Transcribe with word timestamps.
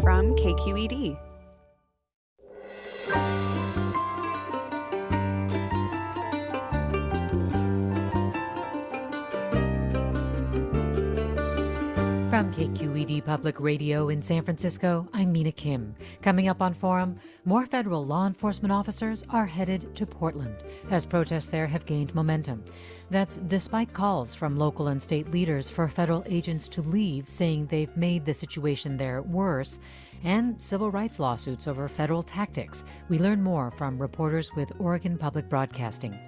from 0.00 0.34
KQED. 0.36 1.29
KQED 12.60 13.24
Public 13.24 13.58
Radio 13.58 14.10
in 14.10 14.20
San 14.20 14.42
Francisco, 14.42 15.08
I'm 15.14 15.32
Mina 15.32 15.50
Kim. 15.50 15.94
Coming 16.20 16.46
up 16.46 16.60
on 16.60 16.74
Forum, 16.74 17.18
more 17.46 17.64
federal 17.64 18.04
law 18.04 18.26
enforcement 18.26 18.70
officers 18.70 19.24
are 19.30 19.46
headed 19.46 19.96
to 19.96 20.04
Portland 20.04 20.54
as 20.90 21.06
protests 21.06 21.46
there 21.46 21.66
have 21.66 21.86
gained 21.86 22.14
momentum. 22.14 22.62
That's 23.08 23.38
despite 23.38 23.94
calls 23.94 24.34
from 24.34 24.58
local 24.58 24.88
and 24.88 25.00
state 25.00 25.30
leaders 25.30 25.70
for 25.70 25.88
federal 25.88 26.22
agents 26.26 26.68
to 26.68 26.82
leave, 26.82 27.30
saying 27.30 27.68
they've 27.68 27.96
made 27.96 28.26
the 28.26 28.34
situation 28.34 28.98
there 28.98 29.22
worse 29.22 29.78
and 30.24 30.60
civil 30.60 30.90
rights 30.90 31.18
lawsuits 31.18 31.66
over 31.68 31.88
federal 31.88 32.22
tactics. 32.22 32.84
We 33.08 33.18
learn 33.18 33.42
more 33.42 33.70
from 33.72 33.98
reporters 33.98 34.54
with 34.54 34.72
Oregon 34.78 35.16
Public 35.16 35.48
Broadcasting. 35.48 36.18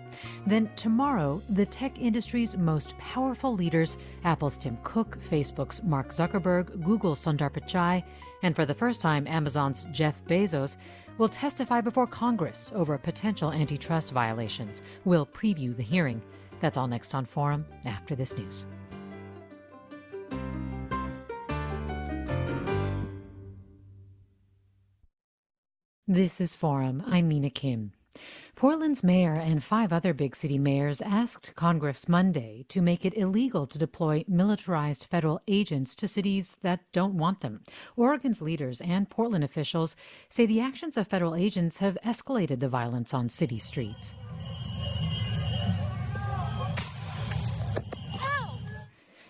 Then 0.47 0.71
tomorrow, 0.77 1.43
the 1.51 1.67
tech 1.67 1.99
industry's 1.99 2.57
most 2.57 2.97
powerful 2.99 3.55
leaders 3.55 3.99
Apple's 4.25 4.59
Tim 4.59 4.79
Cook, 4.83 5.19
Facebook's 5.31 5.83
Mark 5.83 6.09
Zuckerberg, 6.09 6.83
Google's 6.83 7.25
Sundar 7.25 7.51
Pichai, 7.51 8.03
and 8.43 8.55
for 8.57 8.67
the 8.67 8.75
first 8.75 9.01
time, 9.01 9.27
Amazon's 9.27 9.87
Jeff 9.93 10.23
Bezos 10.27 10.77
will 11.19 11.29
testify 11.29 11.81
before 11.81 12.07
Congress 12.07 12.73
over 12.75 12.97
potential 12.99 13.53
antitrust 13.53 14.11
violations. 14.11 14.83
We'll 15.05 15.27
preview 15.27 15.77
the 15.77 15.83
hearing. 15.83 16.23
That's 16.61 16.77
all 16.77 16.89
next 16.89 17.15
on 17.15 17.27
Forum 17.27 17.67
after 17.85 18.15
this 18.15 18.37
news. 18.37 18.67
This 26.13 26.43
is 26.43 26.55
Forum. 26.55 27.03
I'm 27.07 27.29
Mina 27.29 27.49
Kim. 27.49 27.93
Portland's 28.55 29.03
mayor 29.03 29.33
and 29.33 29.65
five 29.65 29.95
other 29.95 30.13
big 30.13 30.37
city 30.37 30.59
mayors 30.59 31.01
asked 31.01 31.55
Congress 31.57 32.07
Monday 32.07 32.67
to 32.69 32.83
make 32.83 33.07
it 33.07 33.17
illegal 33.17 33.67
to 33.67 33.79
deploy 33.79 34.23
militarized 34.29 35.07
federal 35.11 35.41
agents 35.49 35.95
to 35.95 36.07
cities 36.07 36.59
that 36.61 36.81
don't 36.93 37.17
want 37.17 37.41
them. 37.41 37.63
Oregon's 37.97 38.43
leaders 38.43 38.83
and 38.83 39.09
Portland 39.09 39.43
officials 39.43 39.97
say 40.29 40.45
the 40.45 40.61
actions 40.61 40.99
of 40.99 41.09
federal 41.09 41.35
agents 41.35 41.79
have 41.79 41.97
escalated 42.05 42.61
the 42.61 42.69
violence 42.69 43.15
on 43.15 43.31
city 43.31 43.59
streets. 43.59 44.15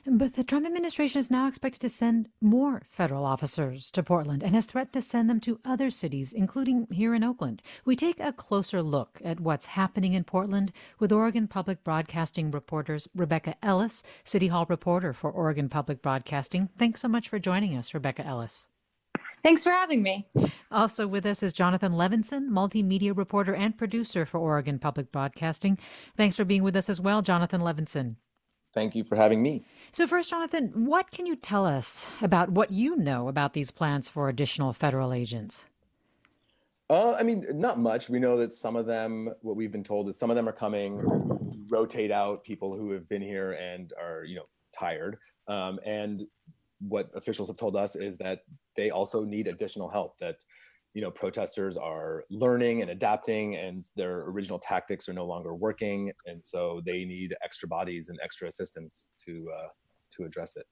But 0.04 0.34
the 0.34 0.42
Trump 0.42 0.66
administration 0.66 1.20
is 1.20 1.30
now 1.30 1.46
expected 1.46 1.80
to 1.82 1.88
send 1.88 2.28
more 2.40 2.82
federal 2.90 3.24
officers 3.24 3.88
to 3.92 4.02
Portland 4.02 4.42
and 4.42 4.52
has 4.54 4.66
threatened 4.66 4.94
to 4.94 5.00
send 5.00 5.30
them 5.30 5.38
to 5.40 5.60
other 5.64 5.90
cities, 5.90 6.32
including 6.32 6.88
here 6.90 7.14
in 7.14 7.22
Oakland. 7.22 7.62
We 7.84 7.94
take 7.94 8.18
a 8.18 8.32
closer 8.32 8.82
look 8.82 9.20
at 9.24 9.38
what's 9.38 9.66
happening 9.66 10.14
in 10.14 10.24
Portland 10.24 10.72
with 10.98 11.12
Oregon 11.12 11.46
Public 11.46 11.84
Broadcasting 11.84 12.50
reporters 12.50 13.08
Rebecca 13.14 13.54
Ellis, 13.62 14.02
City 14.24 14.48
Hall 14.48 14.66
reporter 14.68 15.12
for 15.12 15.30
Oregon 15.30 15.68
Public 15.68 16.02
Broadcasting. 16.02 16.68
Thanks 16.76 17.00
so 17.00 17.06
much 17.06 17.28
for 17.28 17.38
joining 17.38 17.76
us, 17.76 17.94
Rebecca 17.94 18.26
Ellis. 18.26 18.66
Thanks 19.44 19.62
for 19.62 19.70
having 19.70 20.02
me. 20.02 20.28
Also 20.70 21.06
with 21.06 21.26
us 21.26 21.44
is 21.44 21.52
Jonathan 21.52 21.92
Levinson, 21.92 22.48
multimedia 22.48 23.16
reporter 23.16 23.54
and 23.54 23.78
producer 23.78 24.26
for 24.26 24.38
Oregon 24.38 24.80
Public 24.80 25.12
Broadcasting. 25.12 25.78
Thanks 26.16 26.36
for 26.36 26.44
being 26.44 26.64
with 26.64 26.74
us 26.74 26.90
as 26.90 27.00
well, 27.00 27.22
Jonathan 27.22 27.60
Levinson. 27.60 28.16
Thank 28.72 28.94
you 28.94 29.04
for 29.04 29.16
having 29.16 29.42
me. 29.42 29.64
So, 29.92 30.06
first, 30.06 30.30
Jonathan, 30.30 30.86
what 30.86 31.10
can 31.10 31.26
you 31.26 31.36
tell 31.36 31.66
us 31.66 32.10
about 32.22 32.50
what 32.50 32.70
you 32.70 32.96
know 32.96 33.28
about 33.28 33.52
these 33.52 33.70
plans 33.70 34.08
for 34.08 34.28
additional 34.28 34.72
federal 34.72 35.12
agents? 35.12 35.66
Uh, 36.88 37.12
I 37.12 37.22
mean, 37.22 37.46
not 37.52 37.78
much. 37.78 38.08
We 38.08 38.18
know 38.18 38.36
that 38.38 38.52
some 38.52 38.76
of 38.76 38.86
them, 38.86 39.30
what 39.42 39.56
we've 39.56 39.72
been 39.72 39.84
told 39.84 40.08
is 40.08 40.18
some 40.18 40.30
of 40.30 40.36
them 40.36 40.48
are 40.48 40.52
coming, 40.52 41.00
rotate 41.68 42.10
out 42.10 42.44
people 42.44 42.76
who 42.76 42.90
have 42.90 43.08
been 43.08 43.22
here 43.22 43.52
and 43.52 43.92
are, 44.00 44.24
you 44.24 44.36
know, 44.36 44.46
tired. 44.78 45.18
Um, 45.48 45.78
and 45.84 46.26
what 46.80 47.10
officials 47.14 47.48
have 47.48 47.56
told 47.56 47.76
us 47.76 47.96
is 47.96 48.18
that 48.18 48.40
they 48.76 48.90
also 48.90 49.24
need 49.24 49.46
additional 49.46 49.88
help. 49.88 50.18
That 50.18 50.36
you 50.94 51.02
know 51.02 51.10
protesters 51.10 51.76
are 51.76 52.24
learning 52.30 52.82
and 52.82 52.90
adapting 52.90 53.56
and 53.56 53.84
their 53.96 54.22
original 54.22 54.58
tactics 54.58 55.08
are 55.08 55.14
no 55.14 55.24
longer 55.24 55.54
working 55.54 56.12
and 56.26 56.44
so 56.44 56.80
they 56.84 57.04
need 57.04 57.34
extra 57.42 57.68
bodies 57.68 58.08
and 58.08 58.18
extra 58.22 58.48
assistance 58.48 59.10
to 59.18 59.32
uh, 59.32 59.68
to 60.10 60.24
address 60.24 60.56
it 60.56 60.66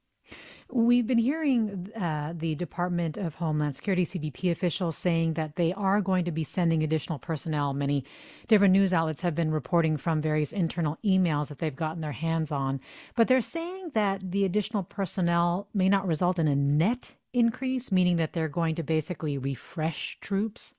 We've 0.73 1.07
been 1.07 1.19
hearing 1.19 1.91
uh, 2.01 2.33
the 2.37 2.55
Department 2.55 3.17
of 3.17 3.35
Homeland 3.35 3.75
Security, 3.75 4.05
CBP 4.05 4.53
officials 4.53 4.97
saying 4.97 5.35
that 5.35 5.57
they 5.57 5.73
are 5.73 6.01
going 6.01 6.25
to 6.27 6.31
be 6.31 6.45
sending 6.45 6.85
additional 6.85 7.19
personnel. 7.19 7.75
Many 7.75 8.05
different 8.47 8.73
news 8.73 8.93
outlets 8.93 9.23
have 9.23 9.35
been 9.35 9.51
reporting 9.51 9.97
from 9.97 10.21
various 10.21 10.53
internal 10.53 10.97
emails 11.05 11.49
that 11.49 11.59
they've 11.59 11.75
gotten 11.75 12.01
their 12.01 12.13
hands 12.13 12.53
on. 12.53 12.81
But 13.17 13.27
they're 13.27 13.41
saying 13.41 13.91
that 13.95 14.31
the 14.31 14.45
additional 14.45 14.85
personnel 14.85 15.67
may 15.75 15.89
not 15.89 16.07
result 16.07 16.39
in 16.39 16.47
a 16.47 16.55
net 16.55 17.17
increase, 17.33 17.93
meaning 17.93 18.17
that 18.17 18.33
they're 18.33 18.49
going 18.49 18.75
to 18.77 18.83
basically 18.83 19.39
refresh 19.39 20.19
troops? 20.21 20.75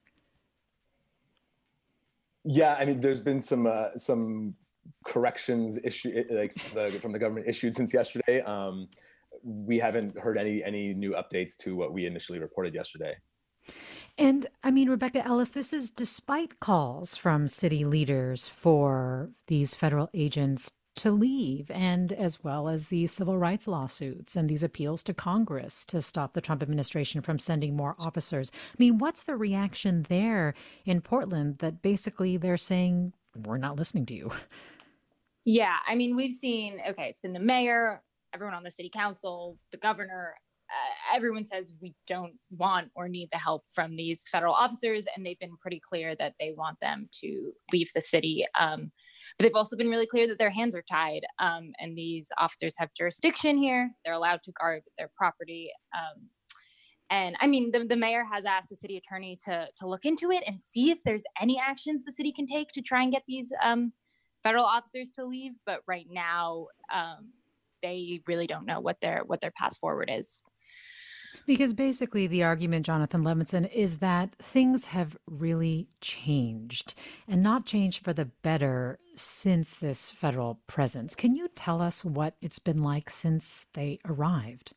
Yeah, 2.44 2.74
I 2.74 2.84
mean, 2.84 3.00
there's 3.00 3.20
been 3.20 3.40
some 3.40 3.66
uh, 3.66 3.96
some 3.96 4.54
corrections 5.04 5.78
issue 5.84 6.24
like 6.30 6.54
the, 6.74 6.98
from 7.00 7.12
the 7.12 7.18
government 7.18 7.46
issued 7.48 7.74
since 7.74 7.94
yesterday. 7.94 8.40
Um, 8.42 8.88
we 9.42 9.78
haven't 9.78 10.18
heard 10.18 10.38
any 10.38 10.62
any 10.62 10.92
new 10.94 11.12
updates 11.12 11.56
to 11.58 11.76
what 11.76 11.92
we 11.92 12.06
initially 12.06 12.38
reported 12.38 12.74
yesterday. 12.74 13.14
And 14.18 14.46
I 14.62 14.70
mean, 14.70 14.90
Rebecca 14.90 15.24
Ellis, 15.24 15.50
this 15.50 15.72
is 15.72 15.90
despite 15.90 16.60
calls 16.60 17.16
from 17.16 17.48
city 17.48 17.84
leaders 17.84 18.48
for 18.48 19.30
these 19.46 19.74
federal 19.74 20.10
agents 20.12 20.72
to 20.94 21.10
leave, 21.10 21.70
and 21.70 22.12
as 22.12 22.44
well 22.44 22.68
as 22.68 22.88
the 22.88 23.06
civil 23.06 23.38
rights 23.38 23.66
lawsuits 23.66 24.36
and 24.36 24.48
these 24.48 24.62
appeals 24.62 25.02
to 25.04 25.14
Congress 25.14 25.84
to 25.86 26.02
stop 26.02 26.34
the 26.34 26.40
Trump 26.40 26.62
administration 26.62 27.22
from 27.22 27.38
sending 27.38 27.74
more 27.74 27.96
officers. 27.98 28.52
I 28.54 28.76
mean, 28.78 28.98
what's 28.98 29.22
the 29.22 29.36
reaction 29.36 30.06
there 30.08 30.54
in 30.84 31.00
Portland 31.00 31.58
that 31.58 31.82
basically 31.82 32.36
they're 32.36 32.56
saying, 32.56 33.14
we're 33.34 33.58
not 33.58 33.76
listening 33.76 34.06
to 34.06 34.14
you? 34.14 34.30
Yeah, 35.44 35.76
I 35.88 35.94
mean, 35.94 36.14
we've 36.14 36.32
seen, 36.32 36.80
okay, 36.90 37.08
it's 37.08 37.20
been 37.20 37.32
the 37.32 37.40
mayor, 37.40 38.02
everyone 38.34 38.54
on 38.54 38.62
the 38.62 38.70
city 38.70 38.90
council, 38.90 39.58
the 39.70 39.78
governor, 39.78 40.34
uh, 40.70 41.16
everyone 41.16 41.44
says 41.44 41.74
we 41.80 41.94
don't 42.06 42.34
want 42.50 42.90
or 42.94 43.08
need 43.08 43.28
the 43.32 43.38
help 43.38 43.64
from 43.74 43.94
these 43.94 44.24
federal 44.30 44.54
officers, 44.54 45.06
and 45.14 45.24
they've 45.24 45.38
been 45.38 45.56
pretty 45.56 45.80
clear 45.80 46.14
that 46.14 46.34
they 46.38 46.52
want 46.56 46.80
them 46.80 47.08
to 47.20 47.52
leave 47.72 47.90
the 47.94 48.00
city. 48.00 48.46
Um, 48.58 48.92
but 49.38 49.44
they've 49.44 49.56
also 49.56 49.76
been 49.76 49.88
really 49.88 50.06
clear 50.06 50.26
that 50.28 50.38
their 50.38 50.50
hands 50.50 50.74
are 50.74 50.82
tied, 50.82 51.22
um, 51.38 51.72
and 51.78 51.96
these 51.96 52.28
officers 52.38 52.74
have 52.78 52.94
jurisdiction 52.94 53.56
here. 53.56 53.90
They're 54.04 54.14
allowed 54.14 54.42
to 54.44 54.52
guard 54.52 54.82
their 54.98 55.10
property. 55.16 55.70
Um, 55.96 56.28
and 57.10 57.36
I 57.40 57.46
mean, 57.46 57.72
the, 57.72 57.84
the 57.84 57.96
mayor 57.96 58.24
has 58.24 58.46
asked 58.46 58.70
the 58.70 58.76
city 58.76 58.96
attorney 58.96 59.36
to 59.44 59.66
to 59.76 59.86
look 59.86 60.04
into 60.04 60.30
it 60.30 60.44
and 60.46 60.60
see 60.60 60.90
if 60.90 61.02
there's 61.04 61.24
any 61.40 61.60
actions 61.60 62.04
the 62.04 62.12
city 62.12 62.32
can 62.32 62.46
take 62.46 62.68
to 62.72 62.82
try 62.82 63.02
and 63.02 63.12
get 63.12 63.24
these 63.28 63.52
um, 63.62 63.90
federal 64.42 64.64
officers 64.64 65.10
to 65.16 65.26
leave. 65.26 65.52
But 65.66 65.80
right 65.86 66.06
now, 66.10 66.68
um, 66.92 67.32
they 67.82 68.20
really 68.26 68.46
don't 68.46 68.64
know 68.64 68.80
what 68.80 69.00
their 69.00 69.22
what 69.26 69.40
their 69.40 69.50
path 69.50 69.76
forward 69.76 70.10
is. 70.10 70.42
Because 71.46 71.74
basically, 71.74 72.26
the 72.26 72.42
argument, 72.42 72.86
Jonathan 72.86 73.22
Levinson, 73.22 73.70
is 73.72 73.98
that 73.98 74.34
things 74.36 74.86
have 74.86 75.16
really 75.26 75.88
changed 76.00 76.94
and 77.26 77.42
not 77.42 77.66
changed 77.66 78.04
for 78.04 78.12
the 78.12 78.26
better 78.26 78.98
since 79.16 79.74
this 79.74 80.10
federal 80.10 80.60
presence. 80.66 81.14
Can 81.14 81.34
you 81.34 81.48
tell 81.48 81.82
us 81.82 82.04
what 82.04 82.34
it's 82.40 82.58
been 82.58 82.82
like 82.82 83.10
since 83.10 83.66
they 83.74 83.98
arrived? 84.04 84.72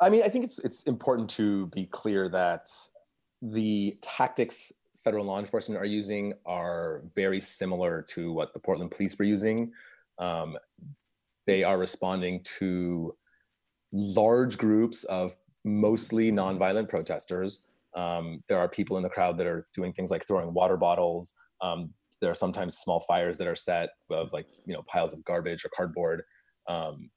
I 0.00 0.08
mean, 0.08 0.22
I 0.22 0.28
think 0.28 0.44
it's 0.44 0.58
it's 0.58 0.82
important 0.84 1.30
to 1.30 1.66
be 1.68 1.86
clear 1.86 2.28
that 2.28 2.68
the 3.40 3.98
tactics 4.02 4.72
federal 5.02 5.24
law 5.24 5.38
enforcement 5.38 5.80
are 5.80 5.86
using 5.86 6.32
are 6.44 7.02
very 7.14 7.40
similar 7.40 8.02
to 8.02 8.32
what 8.32 8.52
the 8.52 8.60
Portland 8.60 8.90
police 8.90 9.18
were 9.18 9.24
using. 9.24 9.72
Um, 10.18 10.58
they 11.46 11.62
are 11.62 11.78
responding 11.78 12.42
to 12.58 13.14
large 13.92 14.58
groups 14.58 15.04
of 15.04 15.34
mostly 15.64 16.30
nonviolent 16.30 16.88
protesters. 16.88 17.66
Um, 17.94 18.40
there 18.48 18.58
are 18.58 18.68
people 18.68 18.96
in 18.96 19.02
the 19.02 19.08
crowd 19.08 19.38
that 19.38 19.46
are 19.46 19.66
doing 19.74 19.92
things 19.92 20.10
like 20.10 20.26
throwing 20.26 20.52
water 20.52 20.76
bottles. 20.76 21.32
Um, 21.60 21.90
there 22.20 22.30
are 22.30 22.34
sometimes 22.34 22.78
small 22.78 23.00
fires 23.00 23.38
that 23.38 23.46
are 23.46 23.54
set 23.54 23.90
of 24.10 24.32
like 24.32 24.46
you 24.64 24.74
know 24.74 24.82
piles 24.86 25.12
of 25.12 25.24
garbage 25.24 25.64
or 25.64 25.70
cardboard. 25.74 26.22
Um, 26.68 27.10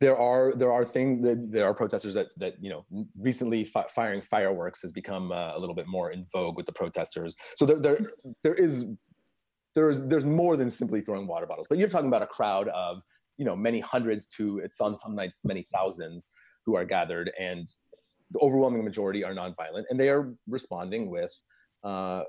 there 0.00 0.16
are 0.16 0.52
there 0.54 0.72
are 0.72 0.84
things 0.84 1.22
that 1.22 1.50
there 1.50 1.66
are 1.66 1.74
protesters 1.74 2.14
that 2.14 2.28
that 2.36 2.54
you 2.60 2.70
know 2.70 2.84
recently 3.18 3.64
fi- 3.64 3.86
firing 3.88 4.20
fireworks 4.20 4.80
has 4.82 4.92
become 4.92 5.32
uh, 5.32 5.56
a 5.56 5.58
little 5.58 5.74
bit 5.74 5.86
more 5.88 6.12
in 6.12 6.24
vogue 6.32 6.56
with 6.56 6.66
the 6.66 6.72
protesters. 6.72 7.34
So 7.56 7.66
there 7.66 7.80
there 7.80 7.98
there 8.42 8.54
is 8.54 8.86
there's 9.74 10.04
there's 10.04 10.24
more 10.24 10.56
than 10.56 10.70
simply 10.70 11.00
throwing 11.00 11.26
water 11.26 11.46
bottles, 11.46 11.66
but 11.68 11.78
you're 11.78 11.88
talking 11.88 12.08
about 12.08 12.22
a 12.22 12.26
crowd 12.26 12.68
of 12.68 13.02
you 13.38 13.44
know 13.44 13.56
many 13.56 13.80
hundreds 13.80 14.26
to 14.26 14.58
it's 14.58 14.80
on 14.80 14.94
some 14.94 15.14
nights 15.14 15.40
many 15.44 15.66
thousands 15.72 16.30
who 16.66 16.76
are 16.76 16.84
gathered 16.84 17.30
and 17.40 17.68
the 18.30 18.38
overwhelming 18.40 18.84
majority 18.84 19.24
are 19.24 19.34
nonviolent, 19.34 19.84
and 19.90 19.98
they 19.98 20.08
are 20.08 20.32
responding 20.46 21.10
with 21.10 21.32
uh, 21.84 22.22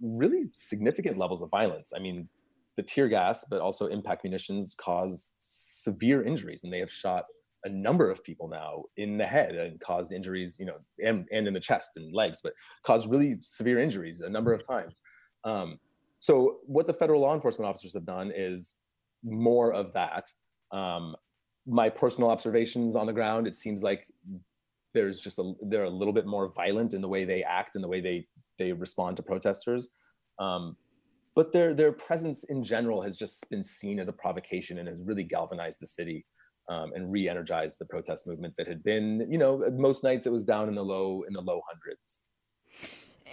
really 0.00 0.50
significant 0.52 1.18
levels 1.18 1.42
of 1.42 1.50
violence. 1.50 1.92
I 1.94 2.00
mean, 2.00 2.28
the 2.76 2.82
tear 2.82 3.08
gas, 3.08 3.46
but 3.48 3.60
also 3.60 3.86
impact 3.86 4.24
munitions 4.24 4.74
cause 4.76 5.30
severe 5.38 6.24
injuries, 6.24 6.64
and 6.64 6.72
they 6.72 6.80
have 6.80 6.90
shot 6.90 7.24
a 7.64 7.68
number 7.68 8.10
of 8.10 8.22
people 8.22 8.48
now 8.48 8.82
in 8.96 9.16
the 9.16 9.26
head 9.26 9.54
and 9.54 9.80
caused 9.80 10.12
injuries, 10.12 10.58
you 10.58 10.66
know, 10.66 10.76
and, 11.02 11.26
and 11.32 11.48
in 11.48 11.54
the 11.54 11.60
chest 11.60 11.92
and 11.96 12.12
legs, 12.12 12.40
but 12.42 12.52
caused 12.82 13.10
really 13.10 13.36
severe 13.40 13.78
injuries 13.78 14.20
a 14.20 14.28
number 14.28 14.52
of 14.52 14.66
times. 14.66 15.00
Um, 15.44 15.78
so 16.18 16.58
what 16.66 16.86
the 16.86 16.92
federal 16.92 17.22
law 17.22 17.34
enforcement 17.34 17.66
officers 17.68 17.94
have 17.94 18.04
done 18.04 18.32
is 18.34 18.76
more 19.22 19.72
of 19.72 19.92
that. 19.94 20.26
Um, 20.74 21.16
my 21.66 21.88
personal 21.88 22.30
observations 22.30 22.96
on 22.96 23.06
the 23.06 23.12
ground, 23.12 23.46
it 23.46 23.54
seems 23.54 23.82
like 23.82 24.06
there's 24.92 25.20
just 25.20 25.38
a 25.38 25.52
they're 25.62 25.84
a 25.84 25.90
little 25.90 26.12
bit 26.12 26.26
more 26.26 26.52
violent 26.54 26.94
in 26.94 27.00
the 27.00 27.08
way 27.08 27.24
they 27.24 27.42
act 27.42 27.74
and 27.74 27.82
the 27.82 27.88
way 27.88 28.00
they 28.00 28.26
they 28.58 28.72
respond 28.72 29.16
to 29.16 29.22
protesters. 29.22 29.88
Um, 30.38 30.76
but 31.34 31.52
their 31.52 31.74
their 31.74 31.92
presence 31.92 32.44
in 32.44 32.62
general 32.62 33.02
has 33.02 33.16
just 33.16 33.48
been 33.50 33.62
seen 33.62 33.98
as 33.98 34.08
a 34.08 34.12
provocation 34.12 34.78
and 34.78 34.88
has 34.88 35.02
really 35.02 35.24
galvanized 35.24 35.80
the 35.80 35.86
city 35.86 36.26
um, 36.68 36.92
and 36.94 37.10
re-energized 37.10 37.78
the 37.78 37.84
protest 37.86 38.26
movement 38.26 38.54
that 38.56 38.66
had 38.66 38.82
been, 38.82 39.26
you 39.30 39.38
know, 39.38 39.62
most 39.72 40.04
nights 40.04 40.26
it 40.26 40.32
was 40.32 40.44
down 40.44 40.68
in 40.68 40.74
the 40.74 40.84
low 40.84 41.24
in 41.26 41.32
the 41.32 41.40
low 41.40 41.60
hundreds. 41.68 42.26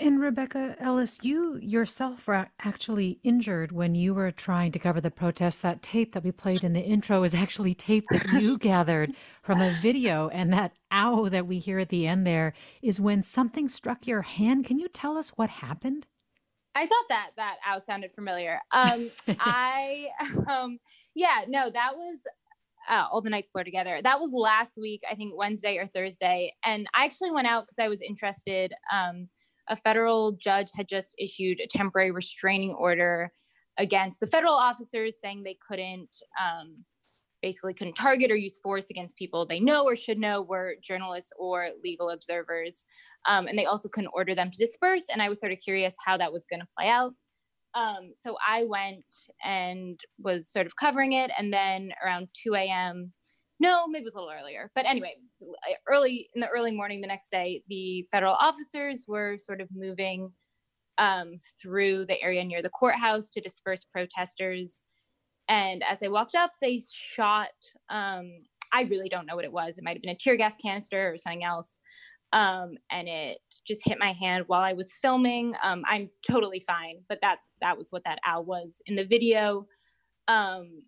And 0.02 0.20
Rebecca 0.20 0.76
Ellis, 0.80 1.20
you 1.22 1.60
yourself 1.62 2.26
were 2.26 2.50
actually 2.60 3.20
injured 3.22 3.72
when 3.72 3.94
you 3.94 4.16
were 4.16 4.32
trying 4.32 4.72
to 4.72 4.80
cover 4.80 5.00
the 5.00 5.12
protests. 5.12 5.60
That 5.60 5.84
tape 5.84 6.14
that 6.14 6.24
we 6.24 6.32
played 6.32 6.64
in 6.64 6.74
the 6.74 6.82
intro 6.82 7.22
is 7.22 7.36
actually 7.36 7.76
tape 7.76 8.08
that 8.10 8.32
you 8.32 8.58
gathered 8.58 9.14
from 9.44 9.62
a 9.62 9.78
video. 9.80 10.28
And 10.30 10.52
that 10.54 10.74
ow 10.92 11.30
that 11.30 11.46
we 11.46 11.60
hear 11.60 11.78
at 11.78 11.90
the 11.90 12.08
end 12.08 12.26
there 12.26 12.54
is 12.82 13.00
when 13.00 13.22
something 13.22 13.68
struck 13.68 14.08
your 14.08 14.24
hand. 14.24 14.66
Can 14.66 14.80
you 14.80 14.88
tell 14.88 15.20
us 15.20 15.38
what 15.38 15.52
happened? 15.52 16.08
I 16.74 16.88
thought 16.88 17.06
that 17.10 17.30
that 17.36 17.58
ow 17.68 17.78
sounded 17.78 18.12
familiar. 18.12 18.60
Um, 18.72 19.12
I, 19.28 20.08
um, 20.52 20.80
yeah, 21.14 21.42
no, 21.48 21.70
that 21.70 21.92
was 21.96 22.18
uh, 22.90 23.06
all 23.12 23.22
the 23.22 23.30
nights 23.30 23.52
blur 23.54 23.64
together. 23.64 24.02
That 24.04 24.20
was 24.20 24.32
last 24.34 24.80
week, 24.82 25.04
I 25.08 25.14
think 25.14 25.38
Wednesday 25.38 25.78
or 25.78 25.86
Thursday, 25.86 26.56
and 26.66 26.88
I 26.96 27.06
actually 27.06 27.30
went 27.30 27.46
out 27.46 27.68
because 27.68 27.78
I 27.78 27.88
was 27.88 28.02
interested. 28.02 28.74
Um, 28.92 29.28
a 29.72 29.76
federal 29.76 30.34
judge 30.34 30.70
had 30.76 30.88
just 30.88 31.16
issued 31.18 31.60
a 31.60 31.68
temporary 31.68 32.12
restraining 32.12 32.74
order 32.74 33.32
against 33.80 34.20
the 34.20 34.28
federal 34.28 34.54
officers, 34.54 35.16
saying 35.20 35.44
they 35.44 35.58
couldn't. 35.68 36.16
Um, 36.40 36.86
basically 37.42 37.74
couldn't 37.74 37.96
target 37.96 38.30
or 38.30 38.36
use 38.36 38.60
force 38.60 38.92
against 38.92 39.18
people 39.18 39.48
they 39.48 39.60
know 39.60 39.84
or 39.84 39.96
should 39.96 40.20
know 40.20 40.44
were 40.44 40.76
journalists 40.80 41.32
or 41.40 41.70
legal 41.84 42.12
observers 42.12 42.86
um, 43.28 43.48
and 43.48 43.58
they 43.58 43.66
also 43.66 43.90
couldn't 43.90 44.12
order 44.14 44.34
them 44.34 44.50
to 44.52 44.58
disperse. 44.58 45.06
And 45.12 45.22
I 45.22 45.30
was 45.30 45.40
sort 45.40 45.52
of 45.52 45.60
curious 45.60 45.96
how 46.04 46.18
that 46.18 46.34
was 46.34 46.46
going 46.50 46.62
to 46.62 46.68
play 46.78 46.90
out. 46.90 47.14
Um, 47.74 48.12
so 48.16 48.36
I 48.46 48.64
went 48.64 49.06
and 49.44 50.00
was 50.20 50.52
sort 50.52 50.66
of 50.66 50.76
covering 50.76 51.14
it. 51.14 51.32
And 51.38 51.54
then 51.54 51.94
around 52.04 52.28
2 52.44 52.56
a.m., 52.56 53.12
no, 53.62 53.88
maybe 53.88 54.02
it 54.02 54.06
was 54.06 54.16
a 54.16 54.20
little 54.20 54.34
earlier. 54.34 54.72
But 54.76 54.86
anyway, 54.86 55.16
early 55.88 56.28
in 56.36 56.42
the 56.42 56.48
early 56.48 56.72
morning 56.72 57.02
the 57.02 57.08
next 57.08 57.32
day, 57.32 57.64
the 57.70 58.06
federal 58.12 58.34
officers 58.34 59.06
were 59.08 59.38
sort 59.38 59.62
of 59.62 59.70
moving 59.74 60.32
um, 60.98 61.36
through 61.62 62.06
the 62.06 62.22
area 62.22 62.44
near 62.44 62.62
the 62.62 62.70
courthouse 62.70 63.30
to 63.32 63.42
disperse 63.42 63.86
protesters. 63.86 64.84
And 65.48 65.84
as 65.88 66.00
they 66.00 66.10
walked 66.10 66.36
up, 66.36 66.52
they 66.62 66.80
shot. 66.92 67.50
Um, 67.90 68.32
I 68.74 68.84
really 68.84 69.10
don't 69.10 69.26
know 69.26 69.36
what 69.36 69.46
it 69.46 69.52
was. 69.52 69.78
It 69.78 69.84
might 69.84 69.96
have 69.96 70.02
been 70.02 70.16
a 70.16 70.18
tear 70.18 70.38
gas 70.38 70.56
canister 70.58 71.12
or 71.12 71.18
something 71.18 71.44
else 71.44 71.80
um, 72.34 72.78
and 72.90 73.08
it 73.08 73.40
just 73.68 73.82
hit 73.86 74.00
my 74.00 74.14
hand 74.14 74.46
while 74.48 74.62
I 74.62 74.74
was 74.74 74.98
filming. 75.02 75.54
Um, 75.62 75.84
I'm 75.86 76.10
totally 76.26 76.62
fine, 76.62 77.02
but 77.10 77.20
that's 77.22 77.50
that 77.62 77.78
was 77.78 77.90
what 77.92 78.04
that 78.06 78.20
owl 78.26 78.46
was 78.46 78.82
in 78.86 78.96
the 78.96 79.04
video. 79.04 79.68
Um, 80.28 80.84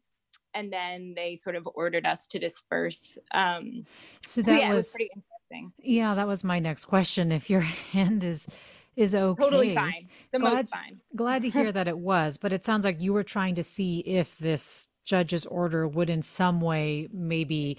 and 0.54 0.72
then 0.72 1.14
they 1.16 1.36
sort 1.36 1.56
of 1.56 1.68
ordered 1.76 2.06
us 2.06 2.28
to 2.28 2.40
disperse. 2.40 3.18
Um, 3.34 3.86
so 4.26 4.42
that 4.42 4.48
so 4.48 4.54
yeah, 4.54 4.70
was, 4.70 4.78
was, 4.78 4.92
pretty 4.92 5.10
interesting. 5.16 5.74
Yeah, 5.82 6.14
that 6.16 6.28
was 6.28 6.44
my 6.44 6.60
next 6.60 6.86
question. 6.86 7.32
If 7.32 7.50
your 7.50 7.62
hand 7.92 8.24
is 8.24 8.48
is 8.96 9.16
okay, 9.16 9.44
totally 9.44 9.76
fine, 9.76 10.08
the 10.32 10.40
glad, 10.40 10.54
most 10.54 10.70
fine. 10.70 11.00
glad 11.16 11.42
to 11.42 11.50
hear 11.50 11.72
that 11.74 11.88
it 11.88 11.98
was, 11.98 12.38
but 12.38 12.54
it 12.54 12.64
sounds 12.64 12.86
like 12.86 13.02
you 13.02 13.14
were 13.14 13.24
trying 13.24 13.56
to 13.56 13.64
see 13.64 14.00
if 14.00 14.38
this 14.38 14.88
judge's 15.04 15.46
order 15.48 15.88
would 15.88 16.10
in 16.10 16.22
some 16.22 16.62
way 16.62 17.10
maybe 17.12 17.78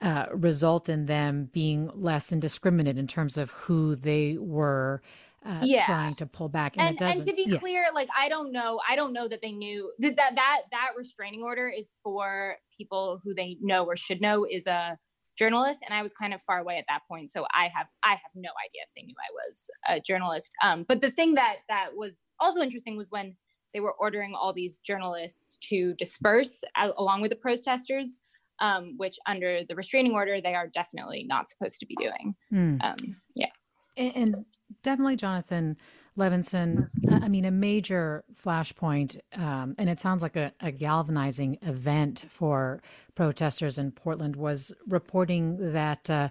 uh, 0.00 0.26
result 0.32 0.88
in 0.88 1.06
them 1.06 1.48
being 1.52 1.90
less 1.94 2.32
indiscriminate 2.32 2.98
in 2.98 3.06
terms 3.06 3.36
of 3.36 3.50
who 3.50 3.94
they 3.94 4.36
were 4.38 5.02
uh, 5.44 5.60
yeah. 5.62 5.86
trying 5.86 6.14
to 6.16 6.26
pull 6.26 6.48
back. 6.48 6.74
And, 6.76 7.00
and, 7.00 7.16
and 7.16 7.26
to 7.26 7.34
be 7.34 7.46
yes. 7.48 7.60
clear, 7.60 7.84
like 7.94 8.08
I 8.18 8.28
don't 8.28 8.52
know, 8.52 8.80
I 8.88 8.96
don't 8.96 9.12
know 9.12 9.28
that 9.28 9.40
they 9.42 9.52
knew 9.52 9.92
that, 9.98 10.16
that 10.16 10.34
that 10.36 10.62
that 10.70 10.90
restraining 10.96 11.42
order 11.42 11.68
is 11.68 11.92
for 12.02 12.56
people 12.76 13.20
who 13.22 13.34
they 13.34 13.56
know 13.60 13.84
or 13.84 13.96
should 13.96 14.20
know 14.20 14.46
is 14.48 14.66
a 14.66 14.96
journalist, 15.38 15.82
and 15.84 15.94
I 15.94 16.02
was 16.02 16.12
kind 16.12 16.34
of 16.34 16.42
far 16.42 16.58
away 16.58 16.78
at 16.78 16.84
that 16.88 17.00
point, 17.08 17.30
so 17.30 17.44
I 17.54 17.70
have 17.74 17.86
I 18.04 18.10
have 18.10 18.20
no 18.34 18.50
idea 18.64 18.82
if 18.86 18.92
they 18.96 19.02
knew 19.02 19.14
I 19.18 19.32
was 19.46 19.70
a 19.88 20.00
journalist. 20.00 20.52
Um, 20.62 20.84
but 20.86 21.00
the 21.00 21.10
thing 21.10 21.34
that 21.34 21.56
that 21.68 21.90
was 21.94 22.22
also 22.40 22.60
interesting 22.60 22.96
was 22.96 23.10
when 23.10 23.36
they 23.74 23.80
were 23.80 23.94
ordering 23.98 24.34
all 24.34 24.52
these 24.52 24.78
journalists 24.78 25.58
to 25.68 25.94
disperse 25.94 26.60
along 26.76 27.22
with 27.22 27.30
the 27.30 27.36
protesters 27.36 28.18
um, 28.62 28.94
which 28.96 29.18
under 29.26 29.64
the 29.64 29.74
restraining 29.74 30.12
order 30.12 30.40
they 30.40 30.54
are 30.54 30.68
definitely 30.68 31.24
not 31.28 31.48
supposed 31.48 31.80
to 31.80 31.86
be 31.86 31.96
doing. 31.96 32.34
Mm. 32.52 32.82
Um, 32.82 33.16
yeah, 33.34 33.50
and, 33.96 34.46
definitely 34.82 35.16
Jonathan 35.16 35.76
Levinson. 36.18 36.90
I 37.10 37.28
mean, 37.28 37.44
a 37.44 37.50
major 37.50 38.24
flashpoint, 38.44 39.20
um, 39.36 39.74
and 39.78 39.88
it 39.88 40.00
sounds 40.00 40.22
like 40.22 40.36
a, 40.36 40.52
a, 40.60 40.72
galvanizing 40.72 41.58
event 41.62 42.24
for 42.28 42.82
protesters 43.14 43.78
in 43.78 43.92
Portland 43.92 44.36
was 44.36 44.74
reporting 44.88 45.72
that. 45.72 46.10
Uh, 46.10 46.28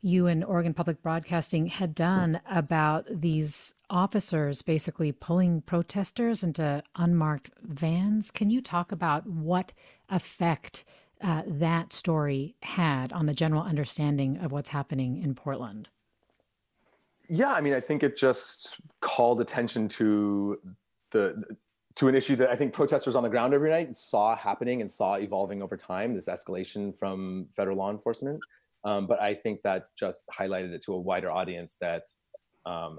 you 0.00 0.28
and 0.28 0.44
Oregon 0.44 0.74
Public 0.74 1.02
Broadcasting 1.02 1.66
had 1.66 1.94
done 1.94 2.40
about 2.48 3.06
these 3.10 3.74
officers 3.90 4.62
basically 4.62 5.10
pulling 5.10 5.60
protesters 5.62 6.44
into 6.44 6.84
unmarked 6.94 7.50
vans. 7.62 8.30
Can 8.30 8.48
you 8.48 8.60
talk 8.60 8.92
about 8.92 9.26
what 9.26 9.72
effect 10.08 10.84
uh, 11.20 11.42
that 11.46 11.92
story 11.92 12.54
had 12.62 13.12
on 13.12 13.26
the 13.26 13.34
general 13.34 13.62
understanding 13.62 14.38
of 14.38 14.52
what's 14.52 14.68
happening 14.68 15.20
in 15.20 15.34
Portland? 15.34 15.88
Yeah, 17.28 17.52
I 17.52 17.60
mean, 17.60 17.74
I 17.74 17.80
think 17.80 18.02
it 18.02 18.16
just 18.16 18.76
called 19.00 19.40
attention 19.40 19.88
to 19.90 20.58
the 21.12 21.44
to 21.96 22.08
an 22.08 22.14
issue 22.14 22.36
that 22.36 22.50
I 22.50 22.54
think 22.54 22.72
protesters 22.72 23.16
on 23.16 23.22
the 23.22 23.28
ground 23.28 23.54
every 23.54 23.70
night 23.70 23.94
saw 23.94 24.36
happening 24.36 24.80
and 24.80 24.90
saw 24.90 25.14
evolving 25.14 25.62
over 25.62 25.76
time. 25.76 26.14
This 26.14 26.28
escalation 26.28 26.96
from 26.98 27.48
federal 27.54 27.76
law 27.76 27.90
enforcement, 27.90 28.40
um, 28.84 29.06
but 29.06 29.20
I 29.20 29.34
think 29.34 29.62
that 29.62 29.88
just 29.98 30.22
highlighted 30.32 30.72
it 30.72 30.82
to 30.82 30.94
a 30.94 31.00
wider 31.00 31.30
audience 31.30 31.76
that 31.80 32.04
um, 32.66 32.98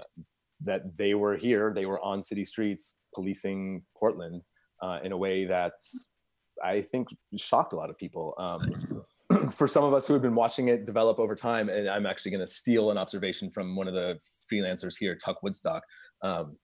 that 0.62 0.98
they 0.98 1.14
were 1.14 1.38
here, 1.38 1.72
they 1.74 1.86
were 1.86 2.02
on 2.02 2.22
city 2.22 2.44
streets 2.44 2.98
policing 3.16 3.84
Portland 3.98 4.44
uh, 4.82 5.00
in 5.04 5.12
a 5.12 5.18
way 5.18 5.46
that's 5.46 6.10
I 6.64 6.82
think 6.82 7.08
shocked 7.38 7.74
a 7.74 7.76
lot 7.76 7.90
of 7.90 7.98
people. 7.98 8.36
Um, 8.38 9.06
for 9.52 9.68
some 9.68 9.84
of 9.84 9.94
us 9.94 10.08
who 10.08 10.14
have 10.14 10.22
been 10.22 10.36
watching 10.36 10.70
it 10.70 10.86
develop 10.86 11.20
over 11.20 11.36
time, 11.36 11.70
and 11.70 11.88
I'm 11.88 12.06
actually 12.06 12.32
going 12.32 12.46
to 12.46 12.52
steal 12.52 12.92
an 12.92 12.98
observation 12.98 13.50
from 13.50 13.76
one 13.76 13.88
of 13.88 13.94
the 13.94 14.20
freelancers 14.52 14.98
here, 14.98 15.16
Tuck 15.16 15.44
Woodstock. 15.44 15.84
Um, 16.22 16.58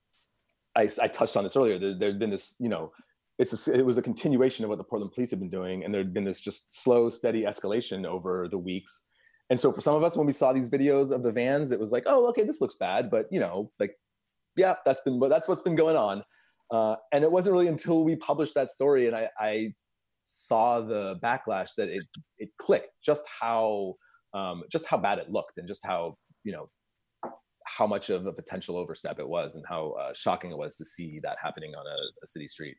I, 0.75 0.89
I, 1.01 1.07
touched 1.07 1.37
on 1.37 1.43
this 1.43 1.55
earlier. 1.55 1.79
There, 1.79 2.09
had 2.09 2.19
been 2.19 2.29
this, 2.29 2.55
you 2.59 2.67
know, 2.67 2.91
it's 3.37 3.67
a, 3.67 3.73
it 3.73 3.85
was 3.85 3.97
a 3.97 4.01
continuation 4.01 4.65
of 4.65 4.69
what 4.69 4.77
the 4.77 4.83
Portland 4.83 5.13
police 5.13 5.29
had 5.29 5.39
been 5.39 5.49
doing, 5.49 5.83
and 5.83 5.93
there 5.93 6.01
had 6.01 6.13
been 6.13 6.23
this 6.23 6.41
just 6.41 6.83
slow, 6.83 7.09
steady 7.09 7.43
escalation 7.43 8.05
over 8.05 8.47
the 8.49 8.57
weeks. 8.57 9.07
And 9.49 9.59
so, 9.59 9.71
for 9.71 9.81
some 9.81 9.95
of 9.95 10.03
us, 10.03 10.17
when 10.17 10.25
we 10.25 10.33
saw 10.33 10.51
these 10.51 10.69
videos 10.69 11.11
of 11.11 11.21
the 11.21 11.31
vans, 11.31 11.71
it 11.71 11.79
was 11.79 11.91
like, 11.91 12.03
oh, 12.07 12.27
okay, 12.27 12.43
this 12.43 12.61
looks 12.61 12.75
bad, 12.75 13.11
but 13.11 13.27
you 13.31 13.39
know, 13.39 13.71
like, 13.79 13.95
yeah, 14.55 14.75
that's 14.85 15.01
been 15.01 15.19
that's 15.29 15.47
what's 15.47 15.61
been 15.61 15.75
going 15.75 15.95
on. 15.95 16.23
Uh, 16.71 16.95
and 17.11 17.23
it 17.23 17.31
wasn't 17.31 17.53
really 17.53 17.67
until 17.67 18.03
we 18.03 18.15
published 18.15 18.55
that 18.55 18.69
story 18.69 19.05
and 19.05 19.15
I, 19.15 19.29
I 19.39 19.73
saw 20.25 20.81
the 20.81 21.17
backlash 21.23 21.75
that 21.77 21.89
it 21.89 22.03
it 22.37 22.49
clicked 22.57 22.97
just 23.03 23.23
how 23.39 23.95
um, 24.33 24.63
just 24.69 24.85
how 24.87 24.97
bad 24.97 25.19
it 25.19 25.31
looked 25.31 25.57
and 25.57 25.67
just 25.67 25.85
how 25.85 26.17
you 26.43 26.51
know 26.51 26.69
how 27.65 27.87
much 27.87 28.09
of 28.09 28.25
a 28.25 28.33
potential 28.33 28.77
overstep 28.77 29.19
it 29.19 29.27
was 29.27 29.55
and 29.55 29.65
how 29.67 29.91
uh, 29.91 30.13
shocking 30.13 30.51
it 30.51 30.57
was 30.57 30.75
to 30.75 30.85
see 30.85 31.19
that 31.23 31.37
happening 31.41 31.73
on 31.75 31.85
a, 31.85 31.97
a 32.23 32.27
city 32.27 32.47
street. 32.47 32.77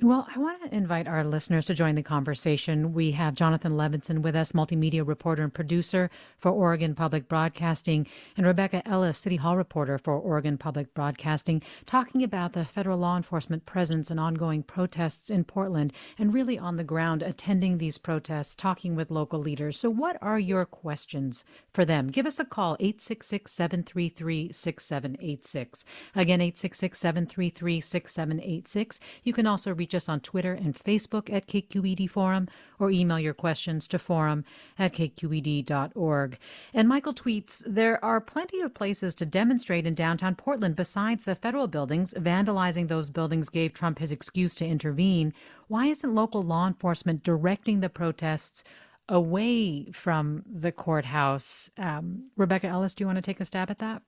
Well, 0.00 0.28
I 0.32 0.38
want 0.38 0.62
to 0.62 0.72
invite 0.72 1.08
our 1.08 1.24
listeners 1.24 1.66
to 1.66 1.74
join 1.74 1.96
the 1.96 2.04
conversation. 2.04 2.92
We 2.92 3.10
have 3.12 3.34
Jonathan 3.34 3.72
Levinson 3.72 4.22
with 4.22 4.36
us, 4.36 4.52
multimedia 4.52 5.04
reporter 5.04 5.42
and 5.42 5.52
producer 5.52 6.08
for 6.38 6.52
Oregon 6.52 6.94
Public 6.94 7.28
Broadcasting, 7.28 8.06
and 8.36 8.46
Rebecca 8.46 8.86
Ellis, 8.86 9.18
City 9.18 9.34
Hall 9.34 9.56
reporter 9.56 9.98
for 9.98 10.16
Oregon 10.16 10.56
Public 10.56 10.94
Broadcasting, 10.94 11.64
talking 11.84 12.22
about 12.22 12.52
the 12.52 12.64
federal 12.64 12.96
law 12.96 13.16
enforcement 13.16 13.66
presence 13.66 14.08
and 14.08 14.20
ongoing 14.20 14.62
protests 14.62 15.30
in 15.30 15.42
Portland 15.42 15.92
and 16.16 16.32
really 16.32 16.56
on 16.56 16.76
the 16.76 16.84
ground 16.84 17.24
attending 17.24 17.78
these 17.78 17.98
protests, 17.98 18.54
talking 18.54 18.94
with 18.94 19.10
local 19.10 19.40
leaders. 19.40 19.80
So, 19.80 19.90
what 19.90 20.16
are 20.22 20.38
your 20.38 20.64
questions 20.64 21.44
for 21.72 21.84
them? 21.84 22.06
Give 22.06 22.24
us 22.24 22.38
a 22.38 22.44
call, 22.44 22.76
866 22.78 23.50
733 23.50 24.52
6786. 24.52 25.84
Again, 26.14 26.40
866 26.40 26.98
733 27.00 27.80
6786. 27.80 29.00
You 29.24 29.32
can 29.32 29.48
also 29.48 29.74
reach 29.74 29.87
reach 29.88 29.94
us 29.94 30.08
on 30.10 30.20
Twitter 30.20 30.52
and 30.52 30.74
Facebook 30.74 31.32
at 31.32 31.46
KQED 31.46 32.10
Forum 32.10 32.46
or 32.78 32.90
email 32.90 33.18
your 33.18 33.32
questions 33.32 33.88
to 33.88 33.98
forum 33.98 34.44
at 34.78 34.92
kqed.org. 34.92 36.38
And 36.74 36.88
Michael 36.88 37.14
tweets 37.14 37.64
There 37.66 38.04
are 38.04 38.20
plenty 38.20 38.60
of 38.60 38.74
places 38.74 39.14
to 39.14 39.24
demonstrate 39.24 39.86
in 39.86 39.94
downtown 39.94 40.34
Portland 40.34 40.76
besides 40.76 41.24
the 41.24 41.34
federal 41.34 41.68
buildings. 41.68 42.12
Vandalizing 42.12 42.88
those 42.88 43.08
buildings 43.08 43.48
gave 43.48 43.72
Trump 43.72 43.98
his 43.98 44.12
excuse 44.12 44.54
to 44.56 44.66
intervene. 44.66 45.32
Why 45.68 45.86
isn't 45.86 46.14
local 46.14 46.42
law 46.42 46.66
enforcement 46.66 47.22
directing 47.22 47.80
the 47.80 47.88
protests? 47.88 48.64
Away 49.10 49.86
from 49.92 50.42
the 50.44 50.70
courthouse. 50.70 51.70
Um, 51.78 52.28
Rebecca 52.36 52.66
Ellis, 52.66 52.94
do 52.94 53.04
you 53.04 53.06
want 53.06 53.16
to 53.16 53.22
take 53.22 53.40
a 53.40 53.46
stab 53.46 53.70
at 53.70 53.78
that? 53.78 54.02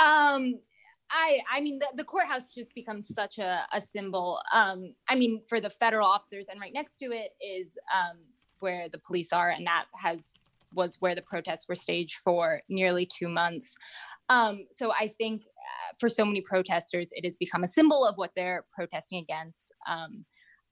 Um, 0.00 0.58
I 1.12 1.40
I 1.50 1.60
mean 1.60 1.78
the, 1.78 1.88
the 1.94 2.04
courthouse 2.04 2.44
just 2.54 2.74
becomes 2.74 3.06
such 3.14 3.38
a, 3.38 3.64
a 3.72 3.80
symbol. 3.80 4.40
Um, 4.52 4.94
I 5.08 5.14
mean 5.14 5.42
for 5.48 5.60
the 5.60 5.70
federal 5.70 6.08
officers, 6.08 6.46
and 6.50 6.60
right 6.60 6.72
next 6.72 6.96
to 6.98 7.12
it 7.12 7.32
is 7.40 7.78
um, 7.94 8.18
where 8.60 8.88
the 8.88 8.98
police 8.98 9.32
are, 9.32 9.50
and 9.50 9.66
that 9.66 9.84
has 9.94 10.34
was 10.74 10.96
where 11.00 11.14
the 11.14 11.22
protests 11.22 11.68
were 11.68 11.74
staged 11.74 12.16
for 12.24 12.62
nearly 12.68 13.06
two 13.06 13.28
months. 13.28 13.74
Um, 14.30 14.66
so 14.70 14.90
I 14.92 15.08
think 15.08 15.42
uh, 15.42 15.94
for 16.00 16.08
so 16.08 16.24
many 16.24 16.40
protesters, 16.40 17.10
it 17.12 17.26
has 17.26 17.36
become 17.36 17.62
a 17.62 17.66
symbol 17.66 18.06
of 18.06 18.16
what 18.16 18.30
they're 18.34 18.64
protesting 18.74 19.18
against. 19.18 19.70
Um, 19.86 20.24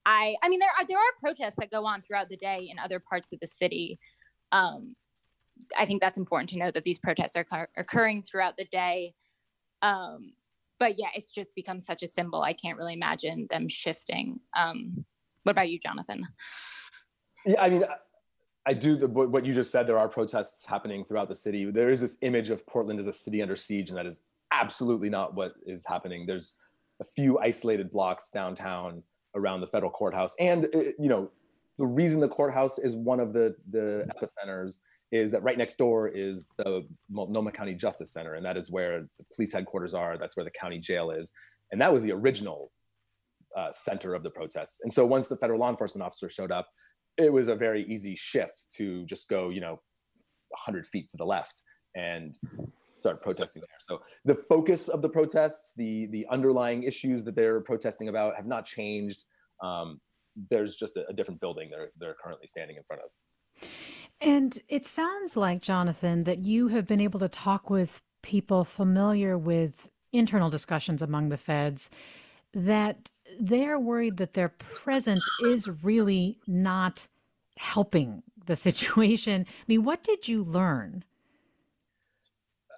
I 0.05 0.35
I 0.41 0.49
mean 0.49 0.59
there 0.59 0.71
are 0.79 0.85
there 0.85 0.97
are 0.97 1.13
protests 1.19 1.55
that 1.59 1.69
go 1.69 1.85
on 1.85 2.01
throughout 2.01 2.29
the 2.29 2.37
day 2.37 2.67
in 2.71 2.79
other 2.79 2.99
parts 2.99 3.31
of 3.31 3.39
the 3.39 3.47
city. 3.47 3.99
Um, 4.51 4.95
I 5.77 5.85
think 5.85 6.01
that's 6.01 6.17
important 6.17 6.49
to 6.51 6.57
note 6.57 6.73
that 6.73 6.83
these 6.83 6.97
protests 6.97 7.35
are 7.35 7.69
occurring 7.77 8.23
throughout 8.23 8.57
the 8.57 8.65
day. 8.65 9.13
Um, 9.81 10.33
but 10.79 10.97
yeah, 10.97 11.09
it's 11.15 11.31
just 11.31 11.53
become 11.55 11.79
such 11.79 12.01
a 12.03 12.07
symbol. 12.07 12.41
I 12.41 12.53
can't 12.53 12.77
really 12.77 12.93
imagine 12.93 13.47
them 13.49 13.67
shifting. 13.67 14.39
Um, 14.57 15.05
what 15.43 15.51
about 15.51 15.69
you, 15.69 15.79
Jonathan? 15.79 16.27
Yeah, 17.45 17.61
I 17.61 17.69
mean, 17.69 17.85
I 18.65 18.73
do 18.73 18.95
the, 18.95 19.07
what 19.07 19.45
you 19.45 19.53
just 19.53 19.71
said. 19.71 19.87
There 19.87 19.97
are 19.97 20.07
protests 20.07 20.65
happening 20.65 21.03
throughout 21.03 21.29
the 21.29 21.35
city. 21.35 21.69
There 21.69 21.91
is 21.91 22.01
this 22.01 22.17
image 22.21 22.49
of 22.49 22.65
Portland 22.67 22.99
as 22.99 23.07
a 23.07 23.13
city 23.13 23.41
under 23.41 23.55
siege, 23.55 23.89
and 23.89 23.97
that 23.97 24.05
is 24.05 24.21
absolutely 24.51 25.09
not 25.09 25.33
what 25.33 25.53
is 25.65 25.85
happening. 25.85 26.25
There's 26.25 26.55
a 26.99 27.03
few 27.03 27.39
isolated 27.39 27.91
blocks 27.91 28.29
downtown 28.29 29.01
around 29.35 29.61
the 29.61 29.67
federal 29.67 29.91
courthouse, 29.91 30.35
and 30.39 30.65
uh, 30.75 30.79
you 30.99 31.09
know, 31.09 31.31
the 31.77 31.87
reason 31.87 32.19
the 32.19 32.27
courthouse 32.27 32.77
is 32.77 32.95
one 32.95 33.19
of 33.19 33.33
the 33.33 33.55
the 33.71 34.07
epicenters 34.15 34.77
is 35.11 35.31
that 35.31 35.43
right 35.43 35.57
next 35.57 35.77
door 35.77 36.07
is 36.07 36.47
the 36.57 36.87
Multnomah 37.09 37.51
County 37.51 37.75
Justice 37.75 38.13
Center, 38.13 38.35
and 38.35 38.45
that 38.45 38.57
is 38.57 38.71
where 38.71 39.01
the 39.01 39.25
police 39.35 39.53
headquarters 39.53 39.93
are. 39.93 40.17
That's 40.17 40.37
where 40.37 40.45
the 40.45 40.51
county 40.51 40.79
jail 40.79 41.11
is, 41.11 41.31
and 41.71 41.81
that 41.81 41.91
was 41.91 42.03
the 42.03 42.11
original 42.11 42.71
uh, 43.57 43.71
center 43.71 44.13
of 44.13 44.23
the 44.23 44.29
protests. 44.29 44.79
And 44.83 44.91
so 44.91 45.05
once 45.05 45.27
the 45.27 45.37
federal 45.37 45.59
law 45.59 45.69
enforcement 45.69 46.03
officer 46.03 46.29
showed 46.29 46.51
up, 46.51 46.67
it 47.17 47.31
was 47.31 47.49
a 47.49 47.55
very 47.55 47.83
easy 47.85 48.15
shift 48.15 48.67
to 48.77 49.05
just 49.05 49.27
go, 49.27 49.49
you 49.49 49.59
know, 49.59 49.81
100 50.49 50.85
feet 50.85 51.09
to 51.09 51.17
the 51.17 51.25
left 51.25 51.61
and 51.95 52.37
start 52.99 53.21
protesting 53.21 53.61
there. 53.61 53.77
So 53.79 54.01
the 54.25 54.35
focus 54.35 54.87
of 54.87 55.01
the 55.01 55.09
protests, 55.09 55.73
the 55.75 56.07
the 56.07 56.25
underlying 56.29 56.83
issues 56.83 57.23
that 57.25 57.35
they're 57.35 57.61
protesting 57.61 58.09
about, 58.09 58.35
have 58.35 58.45
not 58.45 58.65
changed. 58.65 59.25
Um, 59.61 59.99
there's 60.49 60.75
just 60.75 60.95
a, 60.95 61.05
a 61.09 61.13
different 61.13 61.41
building 61.41 61.69
they're 61.69 61.89
they're 61.99 62.15
currently 62.23 62.47
standing 62.47 62.77
in 62.77 62.83
front 62.83 63.01
of. 63.01 63.69
And 64.21 64.59
it 64.69 64.85
sounds 64.85 65.35
like, 65.35 65.61
Jonathan, 65.61 66.25
that 66.25 66.39
you 66.39 66.67
have 66.67 66.85
been 66.85 67.01
able 67.01 67.19
to 67.19 67.27
talk 67.27 67.69
with 67.69 68.03
people 68.21 68.63
familiar 68.63 69.35
with 69.35 69.89
internal 70.13 70.49
discussions 70.49 71.01
among 71.01 71.29
the 71.29 71.37
feds 71.37 71.89
that 72.53 73.09
they're 73.39 73.79
worried 73.79 74.17
that 74.17 74.33
their 74.33 74.49
presence 74.49 75.27
is 75.43 75.69
really 75.83 76.37
not 76.45 77.07
helping 77.57 78.21
the 78.45 78.55
situation. 78.67 79.45
I 79.47 79.63
mean, 79.67 79.83
what 79.83 80.03
did 80.03 80.27
you 80.27 80.43
learn? 80.43 81.03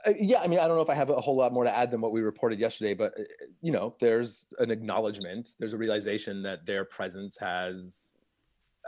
Uh, 0.05 0.13
yeah, 0.19 0.41
I 0.41 0.47
mean, 0.47 0.59
I 0.59 0.67
don't 0.67 0.75
know 0.75 0.83
if 0.83 0.89
I 0.89 0.95
have 0.95 1.09
a 1.09 1.19
whole 1.19 1.35
lot 1.35 1.53
more 1.53 1.63
to 1.63 1.75
add 1.75 1.91
than 1.91 2.01
what 2.01 2.11
we 2.11 2.21
reported 2.21 2.59
yesterday, 2.59 2.93
but 2.93 3.17
uh, 3.19 3.23
you 3.61 3.71
know, 3.71 3.95
there's 3.99 4.47
an 4.59 4.69
acknowledgement, 4.71 5.51
there's 5.59 5.73
a 5.73 5.77
realization 5.77 6.43
that 6.43 6.65
their 6.65 6.85
presence 6.85 7.37
has 7.37 8.09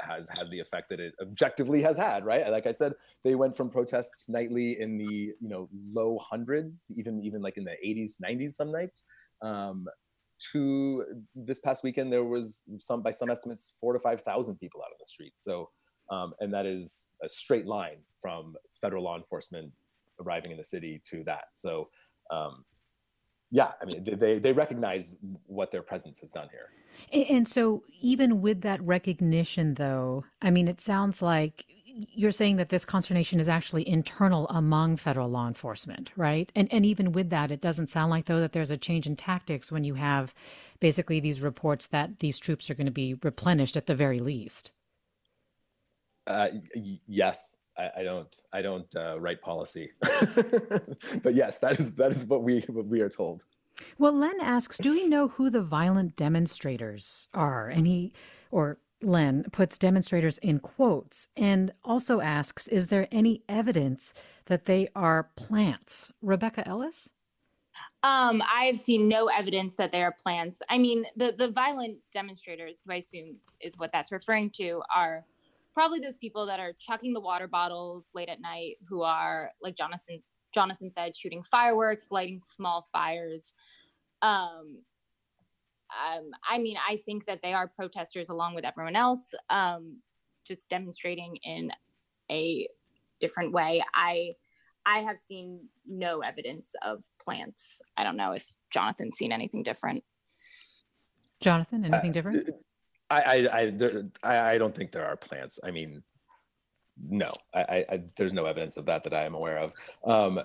has 0.06 0.30
had 0.30 0.50
the 0.50 0.60
effect 0.60 0.90
that 0.90 1.00
it 1.00 1.14
objectively 1.22 1.82
has 1.82 1.98
had, 1.98 2.26
right? 2.26 2.50
Like 2.50 2.68
I 2.68 2.72
said, 2.72 2.94
they 3.24 3.36
went 3.36 3.56
from 3.56 3.70
protests 3.70 4.30
nightly 4.30 4.80
in 4.80 4.98
the 4.98 5.34
you 5.40 5.50
know 5.50 5.70
low 5.92 6.18
hundreds, 6.20 6.86
even 6.96 7.22
even 7.24 7.42
like 7.42 7.58
in 7.58 7.64
the 7.64 7.76
80s, 7.86 8.22
90s 8.24 8.52
some 8.52 8.72
nights, 8.72 9.06
um, 9.42 9.88
to 10.52 11.06
this 11.34 11.60
past 11.60 11.84
weekend 11.84 12.12
there 12.12 12.24
was 12.24 12.64
some 12.80 13.02
by 13.02 13.12
some 13.12 13.30
estimates 13.30 13.74
four 13.80 13.94
to 13.94 14.00
five 14.00 14.22
thousand 14.22 14.58
people 14.58 14.82
out 14.82 14.92
on 14.92 14.98
the 15.00 15.06
streets. 15.06 15.44
So, 15.44 15.70
um, 16.10 16.34
and 16.40 16.54
that 16.54 16.66
is 16.66 17.08
a 17.24 17.30
straight 17.30 17.66
line 17.66 17.98
from 18.22 18.56
federal 18.82 19.04
law 19.04 19.18
enforcement 19.18 19.72
arriving 20.22 20.52
in 20.52 20.58
the 20.58 20.64
city 20.64 21.02
to 21.06 21.24
that. 21.26 21.46
So. 21.56 21.90
Um, 22.32 22.66
yeah, 23.52 23.72
I 23.82 23.86
mean, 23.86 24.04
they 24.04 24.40
they 24.40 24.52
recognize 24.52 25.16
what 25.46 25.72
their 25.72 25.82
presence 25.82 26.20
has 26.20 26.32
done 26.32 26.50
here. 26.52 26.70
And 27.30 27.48
so, 27.48 27.84
even 28.02 28.42
with 28.42 28.62
that 28.62 28.82
recognition, 28.82 29.76
though, 29.76 30.26
I 30.42 30.50
mean, 30.50 30.68
it 30.68 30.82
sounds 30.82 31.22
like 31.22 31.66
you're 31.96 32.32
saying 32.32 32.58
that 32.58 32.70
this 32.70 32.84
consternation 32.84 33.40
is 33.40 33.48
actually 33.48 33.88
internal 33.88 34.48
among 34.50 34.98
federal 34.98 35.30
law 35.30 35.48
enforcement, 35.48 36.12
right? 36.16 36.52
And 36.56 36.72
and 36.74 36.86
even 36.86 37.12
with 37.12 37.30
that, 37.30 37.52
it 37.52 37.62
doesn't 37.62 37.88
sound 37.88 38.12
like 38.12 38.26
though 38.26 38.40
that 38.40 38.54
there's 38.54 38.72
a 38.72 38.78
change 38.78 39.08
in 39.08 39.16
tactics 39.16 39.72
when 39.72 39.84
you 39.84 39.96
have 39.96 40.34
basically 40.80 41.20
these 41.20 41.42
reports 41.42 41.88
that 41.88 42.20
these 42.20 42.40
troops 42.40 42.70
are 42.70 42.76
going 42.76 42.86
to 42.86 42.92
be 42.92 43.16
replenished 43.24 43.78
at 43.78 43.86
the 43.86 43.96
very 43.96 44.20
least. 44.20 44.72
Uh, 46.28 46.50
y- 46.76 47.00
yes, 47.08 47.56
I, 47.78 47.90
I, 47.98 48.04
don't. 48.04 48.36
I 48.54 48.62
don't 48.62 48.96
uh, 48.96 49.20
write 49.20 49.42
policy, 49.42 49.92
but 51.24 51.36
yes, 51.36 51.60
that 51.60 51.80
is 51.80 51.96
that 51.96 52.12
is 52.12 52.26
what 52.26 52.44
we 52.44 52.62
what 52.68 52.86
we 52.86 53.02
are 53.02 53.10
told. 53.10 53.44
Well, 53.98 54.14
Len 54.14 54.40
asks, 54.42 54.78
do 54.78 54.92
we 54.92 55.08
know 55.08 55.28
who 55.28 55.50
the 55.50 55.62
violent 55.62 56.16
demonstrators 56.16 57.28
are? 57.34 57.68
And 57.68 57.86
he, 57.86 58.14
or 58.52 58.80
Len, 59.02 59.46
puts 59.52 59.78
demonstrators 59.78 60.38
in 60.38 60.60
quotes 60.60 61.28
and 61.36 61.74
also 61.84 62.22
asks, 62.22 62.68
is 62.68 62.88
there 62.88 63.08
any 63.12 63.44
evidence 63.50 64.14
that 64.46 64.66
they 64.66 64.88
are 64.96 65.30
plants? 65.36 66.12
Rebecca 66.22 66.68
Ellis? 66.68 67.10
Um, 68.04 68.44
I 68.44 68.66
have 68.66 68.78
seen 68.78 69.08
no 69.08 69.28
evidence 69.28 69.76
that 69.76 69.92
they 69.92 70.04
are 70.04 70.16
plants. 70.22 70.62
I 70.70 70.78
mean, 70.78 71.06
the, 71.16 71.34
the 71.38 71.50
violent 71.50 71.98
demonstrators, 72.14 72.84
who 72.86 72.94
I 72.94 72.98
assume 72.98 73.38
is 73.60 73.78
what 73.78 73.92
that's 73.92 74.12
referring 74.12 74.52
to, 74.52 74.84
are 74.96 75.26
probably 75.76 76.00
those 76.00 76.18
people 76.18 76.48
that 76.48 76.60
are 76.60 76.74
chucking 76.80 77.14
the 77.14 77.22
water 77.22 77.48
bottles 77.48 78.08
late 78.16 78.30
at 78.30 78.42
night, 78.42 78.78
who 78.90 79.04
are, 79.04 79.52
like 79.62 79.78
Jonathan 79.78 80.24
Jonathan 80.54 80.90
said, 80.90 81.16
shooting 81.16 81.44
fireworks, 81.44 82.08
lighting 82.10 82.40
small 82.40 82.82
fires. 82.94 83.54
Um, 84.22 84.80
um, 85.92 86.32
I 86.50 86.58
mean, 86.58 86.78
I 86.88 86.96
think 87.06 87.26
that 87.26 87.42
they 87.44 87.54
are 87.54 87.68
protesters 87.68 88.30
along 88.30 88.56
with 88.56 88.66
everyone 88.66 88.96
else, 88.96 89.34
um, 89.50 89.98
just 90.48 90.70
demonstrating 90.70 91.38
in 91.44 91.72
a 92.32 92.68
different 93.20 93.52
way. 93.52 93.84
I 93.94 94.34
I 94.86 95.00
have 95.00 95.20
seen 95.20 95.68
no 95.86 96.22
evidence 96.22 96.72
of 96.84 97.04
plants. 97.22 97.82
I 97.98 98.04
don't 98.04 98.18
know 98.18 98.32
if 98.32 98.54
Jonathan's 98.72 99.18
seen 99.18 99.32
anything 99.32 99.64
different. 99.64 100.04
Jonathan, 101.42 101.86
anything 101.86 102.12
uh, 102.12 102.14
different? 102.14 102.50
I 103.10 103.22
I 103.22 103.60
I, 103.60 103.70
there, 103.70 104.04
I 104.24 104.40
I 104.54 104.58
don't 104.58 104.76
think 104.76 104.92
there 104.92 105.06
are 105.06 105.16
plants. 105.16 105.60
I 105.64 105.72
mean, 105.72 106.04
no, 107.10 107.32
I, 107.54 107.86
I, 107.90 108.04
there's 108.16 108.34
no 108.34 108.46
evidence 108.46 108.78
of 108.78 108.86
that 108.86 109.04
that 109.04 109.14
I 109.14 109.24
am 109.24 109.36
aware 109.36 109.58
of. 109.58 109.74
Um, 110.06 110.40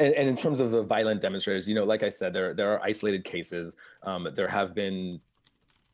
and, 0.00 0.14
and, 0.14 0.28
in 0.28 0.36
terms 0.36 0.60
of 0.60 0.70
the 0.70 0.82
violent 0.82 1.20
demonstrators, 1.20 1.66
you 1.66 1.74
know, 1.74 1.84
like 1.84 2.02
I 2.02 2.08
said, 2.08 2.32
there 2.32 2.54
there 2.54 2.70
are 2.72 2.82
isolated 2.82 3.24
cases. 3.24 3.76
Um, 4.02 4.28
there 4.34 4.48
have 4.48 4.74
been 4.74 5.20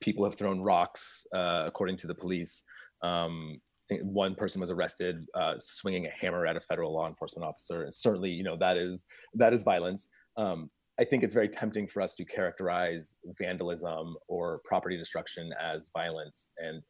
people 0.00 0.24
have 0.24 0.34
thrown 0.34 0.60
rocks, 0.60 1.26
uh, 1.32 1.64
according 1.66 1.96
to 1.98 2.06
the 2.06 2.14
police. 2.14 2.64
Um, 3.02 3.60
one 4.02 4.34
person 4.34 4.60
was 4.60 4.70
arrested 4.70 5.28
uh, 5.34 5.54
swinging 5.60 6.06
a 6.06 6.10
hammer 6.10 6.46
at 6.46 6.56
a 6.56 6.60
federal 6.60 6.92
law 6.92 7.06
enforcement 7.06 7.46
officer. 7.46 7.82
And 7.82 7.92
certainly, 7.92 8.30
you 8.30 8.42
know, 8.42 8.56
that 8.56 8.76
is 8.76 9.06
that 9.34 9.52
is 9.52 9.62
violence. 9.62 10.08
Um, 10.36 10.70
I 10.98 11.04
think 11.04 11.22
it's 11.24 11.34
very 11.34 11.48
tempting 11.48 11.88
for 11.88 12.00
us 12.00 12.14
to 12.14 12.24
characterize 12.24 13.16
vandalism 13.38 14.16
or 14.28 14.60
property 14.64 14.96
destruction 14.96 15.52
as 15.60 15.90
violence. 15.92 16.50
And 16.58 16.82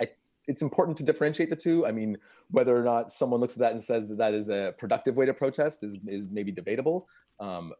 I, 0.00 0.08
it's 0.46 0.62
important 0.62 0.96
to 0.98 1.04
differentiate 1.04 1.50
the 1.50 1.56
two. 1.56 1.86
I 1.86 1.92
mean, 1.92 2.16
whether 2.50 2.76
or 2.76 2.84
not 2.84 3.10
someone 3.10 3.40
looks 3.40 3.54
at 3.54 3.58
that 3.60 3.72
and 3.72 3.82
says 3.82 4.06
that 4.08 4.18
that 4.18 4.34
is 4.34 4.48
a 4.48 4.74
productive 4.78 5.16
way 5.16 5.26
to 5.26 5.34
protest 5.34 5.82
is, 5.82 5.98
is 6.06 6.28
maybe 6.30 6.52
debatable. 6.52 7.08
Um, 7.40 7.72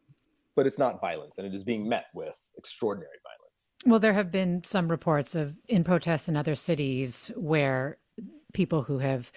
but 0.55 0.67
it's 0.67 0.77
not 0.77 1.01
violence, 1.01 1.39
and 1.39 1.47
it 1.47 1.53
is 1.53 1.63
being 1.63 1.87
met 1.89 2.05
with 2.13 2.39
extraordinary 2.57 3.17
violence. 3.23 3.71
Well, 3.85 3.99
there 3.99 4.13
have 4.13 4.31
been 4.31 4.63
some 4.63 4.87
reports 4.87 5.33
of 5.33 5.55
in 5.67 5.83
protests 5.83 6.29
in 6.29 6.37
other 6.37 6.55
cities 6.55 7.31
where 7.35 7.97
people 8.53 8.83
who 8.83 8.99
have 8.99 9.31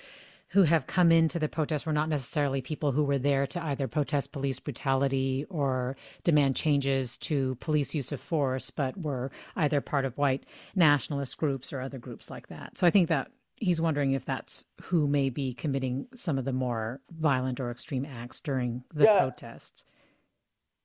who 0.50 0.62
have 0.62 0.86
come 0.86 1.10
into 1.10 1.38
the 1.38 1.48
protests 1.48 1.86
were 1.86 1.92
not 1.92 2.08
necessarily 2.08 2.62
people 2.62 2.92
who 2.92 3.04
were 3.04 3.18
there 3.18 3.46
to 3.46 3.62
either 3.64 3.88
protest 3.88 4.32
police 4.32 4.60
brutality 4.60 5.44
or 5.48 5.96
demand 6.22 6.54
changes 6.54 7.18
to 7.18 7.56
police 7.56 7.94
use 7.94 8.12
of 8.12 8.20
force, 8.20 8.70
but 8.70 8.96
were 8.96 9.30
either 9.56 9.80
part 9.80 10.04
of 10.04 10.18
white 10.18 10.44
nationalist 10.74 11.36
groups 11.36 11.72
or 11.72 11.80
other 11.80 11.98
groups 11.98 12.30
like 12.30 12.46
that. 12.46 12.78
So 12.78 12.86
I 12.86 12.90
think 12.90 13.08
that 13.08 13.30
he's 13.56 13.80
wondering 13.80 14.12
if 14.12 14.24
that's 14.24 14.64
who 14.82 15.08
may 15.08 15.30
be 15.30 15.52
committing 15.52 16.06
some 16.14 16.38
of 16.38 16.44
the 16.44 16.52
more 16.52 17.00
violent 17.10 17.58
or 17.58 17.70
extreme 17.70 18.04
acts 18.04 18.40
during 18.40 18.84
the 18.94 19.04
yeah. 19.04 19.18
protests. 19.18 19.84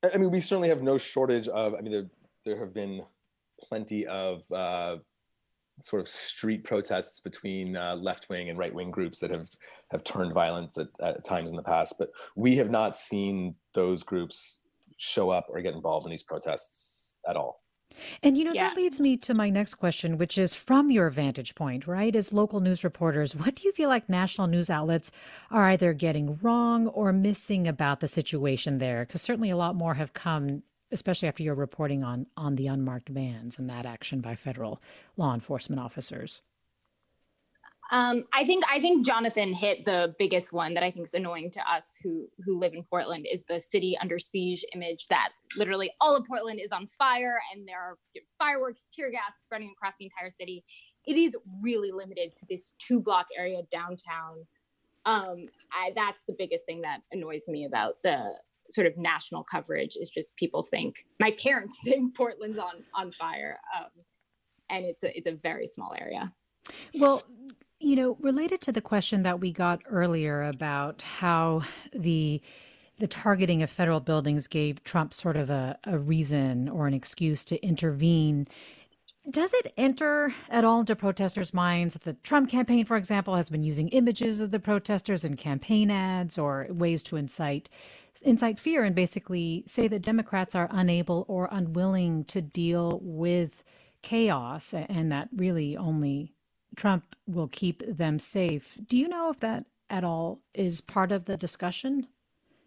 I 0.02 0.16
mean, 0.16 0.30
we 0.30 0.40
certainly 0.40 0.70
have 0.70 0.82
no 0.82 0.98
shortage 0.98 1.46
of. 1.46 1.74
I 1.74 1.80
mean, 1.80 1.92
there 1.92 2.06
there 2.44 2.58
have 2.58 2.74
been 2.74 3.02
plenty 3.60 4.06
of 4.06 4.50
uh, 4.50 4.96
sort 5.82 6.00
of 6.00 6.08
street 6.08 6.64
protests 6.64 7.20
between 7.20 7.76
uh, 7.76 7.96
left 7.96 8.28
wing 8.28 8.48
and 8.48 8.58
right 8.58 8.74
wing 8.74 8.90
groups 8.90 9.18
that 9.18 9.30
have 9.30 9.50
have 9.90 10.04
turned 10.04 10.32
violence 10.32 10.78
at, 10.78 10.88
at, 11.00 11.24
times 11.24 11.50
in 11.50 11.56
the 11.56 11.62
past. 11.62 11.96
But 11.98 12.10
we 12.36 12.56
have 12.56 12.70
not 12.70 12.96
seen 12.96 13.54
those 13.74 14.02
groups 14.02 14.60
show 14.96 15.30
up 15.30 15.46
or 15.48 15.60
get 15.60 15.74
involved 15.74 16.06
in 16.06 16.10
these 16.10 16.22
protests 16.22 17.16
at 17.28 17.36
all. 17.36 17.62
And 18.22 18.38
you 18.38 18.44
know, 18.44 18.52
yeah. 18.52 18.68
that 18.68 18.76
leads 18.76 19.00
me 19.00 19.16
to 19.18 19.34
my 19.34 19.50
next 19.50 19.74
question, 19.74 20.16
which 20.16 20.38
is 20.38 20.54
from 20.54 20.90
your 20.90 21.10
vantage 21.10 21.54
point, 21.54 21.86
right? 21.86 22.14
As 22.14 22.32
local 22.32 22.60
news 22.60 22.84
reporters, 22.84 23.36
what 23.36 23.54
do 23.54 23.64
you 23.64 23.72
feel 23.72 23.88
like 23.88 24.08
national 24.08 24.46
news 24.46 24.70
outlets 24.70 25.12
are 25.50 25.64
either 25.64 25.92
getting 25.92 26.38
wrong 26.38 26.86
or 26.88 27.12
missing 27.12 27.68
about 27.68 28.00
the 28.00 28.08
situation 28.08 28.78
there? 28.78 29.04
Because 29.04 29.22
certainly 29.22 29.50
a 29.50 29.56
lot 29.56 29.76
more 29.76 29.94
have 29.94 30.12
come 30.12 30.62
especially 30.92 31.28
after 31.28 31.42
your 31.42 31.54
reporting 31.54 32.04
on 32.04 32.26
on 32.36 32.56
the 32.56 32.66
unmarked 32.66 33.08
vans 33.08 33.58
and 33.58 33.68
that 33.68 33.86
action 33.86 34.20
by 34.20 34.34
federal 34.34 34.80
law 35.16 35.34
enforcement 35.34 35.80
officers? 35.80 36.42
Um, 37.90 38.24
I 38.32 38.44
think 38.44 38.64
I 38.70 38.80
think 38.80 39.04
Jonathan 39.04 39.52
hit 39.52 39.84
the 39.84 40.14
biggest 40.18 40.50
one 40.50 40.72
that 40.74 40.82
I 40.82 40.90
think 40.90 41.06
is 41.06 41.12
annoying 41.12 41.50
to 41.50 41.70
us 41.70 41.98
who 42.02 42.26
who 42.42 42.58
live 42.58 42.72
in 42.72 42.84
Portland 42.84 43.26
is 43.30 43.44
the 43.44 43.60
city 43.60 43.98
under 44.00 44.18
siege 44.18 44.64
image 44.74 45.08
that 45.08 45.30
literally 45.58 45.92
all 46.00 46.16
of 46.16 46.24
Portland 46.26 46.58
is 46.58 46.72
on 46.72 46.86
fire 46.86 47.38
and 47.52 47.68
there 47.68 47.78
are 47.78 47.98
fireworks, 48.38 48.86
tear 48.94 49.10
gas 49.10 49.32
spreading 49.42 49.70
across 49.76 49.94
the 49.98 50.06
entire 50.06 50.30
city. 50.30 50.64
It 51.06 51.16
is 51.16 51.36
really 51.62 51.90
limited 51.90 52.34
to 52.36 52.46
this 52.48 52.72
two 52.78 52.98
block 52.98 53.26
area 53.36 53.60
downtown. 53.70 54.46
Um, 55.04 55.48
I, 55.70 55.90
that's 55.94 56.24
the 56.24 56.34
biggest 56.38 56.64
thing 56.64 56.80
that 56.82 57.00
annoys 57.10 57.46
me 57.46 57.66
about 57.66 58.02
the 58.02 58.36
sort 58.72 58.86
of 58.86 58.96
national 58.96 59.44
coverage 59.44 59.96
is 59.96 60.10
just 60.10 60.36
people 60.36 60.62
think 60.62 61.04
my 61.20 61.30
parents 61.32 61.78
think 61.84 62.14
Portland's 62.14 62.58
on 62.58 62.84
on 62.94 63.12
fire, 63.12 63.58
um, 63.76 63.90
and 64.70 64.84
it's 64.84 65.02
a 65.02 65.16
it's 65.16 65.26
a 65.26 65.32
very 65.32 65.66
small 65.66 65.94
area. 65.98 66.32
Well, 66.98 67.22
you 67.80 67.96
know, 67.96 68.16
related 68.20 68.60
to 68.62 68.72
the 68.72 68.80
question 68.80 69.24
that 69.24 69.40
we 69.40 69.52
got 69.52 69.80
earlier 69.90 70.42
about 70.42 71.02
how 71.02 71.62
the 71.94 72.40
the 72.98 73.06
targeting 73.08 73.62
of 73.62 73.70
federal 73.70 74.00
buildings 74.00 74.46
gave 74.46 74.84
Trump 74.84 75.12
sort 75.12 75.36
of 75.36 75.50
a, 75.50 75.76
a 75.84 75.98
reason 75.98 76.68
or 76.68 76.86
an 76.86 76.94
excuse 76.94 77.44
to 77.46 77.60
intervene 77.66 78.46
does 79.30 79.54
it 79.54 79.72
enter 79.76 80.34
at 80.48 80.64
all 80.64 80.80
into 80.80 80.96
protesters' 80.96 81.54
minds 81.54 81.94
that 81.94 82.02
the 82.02 82.14
Trump 82.14 82.50
campaign, 82.50 82.84
for 82.84 82.96
example, 82.96 83.36
has 83.36 83.50
been 83.50 83.62
using 83.62 83.88
images 83.90 84.40
of 84.40 84.50
the 84.50 84.58
protesters 84.58 85.24
in 85.24 85.36
campaign 85.36 85.90
ads 85.90 86.38
or 86.38 86.66
ways 86.70 87.02
to 87.04 87.16
incite 87.16 87.68
incite 88.20 88.58
fear 88.58 88.84
and 88.84 88.94
basically 88.94 89.64
say 89.66 89.88
that 89.88 90.02
Democrats 90.02 90.54
are 90.54 90.68
unable 90.70 91.24
or 91.28 91.48
unwilling 91.50 92.24
to 92.24 92.42
deal 92.42 93.00
with 93.02 93.64
chaos 94.02 94.74
and 94.74 95.10
that 95.10 95.28
really 95.34 95.76
only 95.76 96.34
Trump 96.76 97.16
will 97.26 97.48
keep 97.48 97.82
them 97.86 98.18
safe? 98.18 98.78
Do 98.86 98.98
you 98.98 99.08
know 99.08 99.30
if 99.30 99.40
that 99.40 99.66
at 99.88 100.04
all 100.04 100.40
is 100.54 100.80
part 100.80 101.12
of 101.12 101.26
the 101.26 101.36
discussion, 101.36 102.06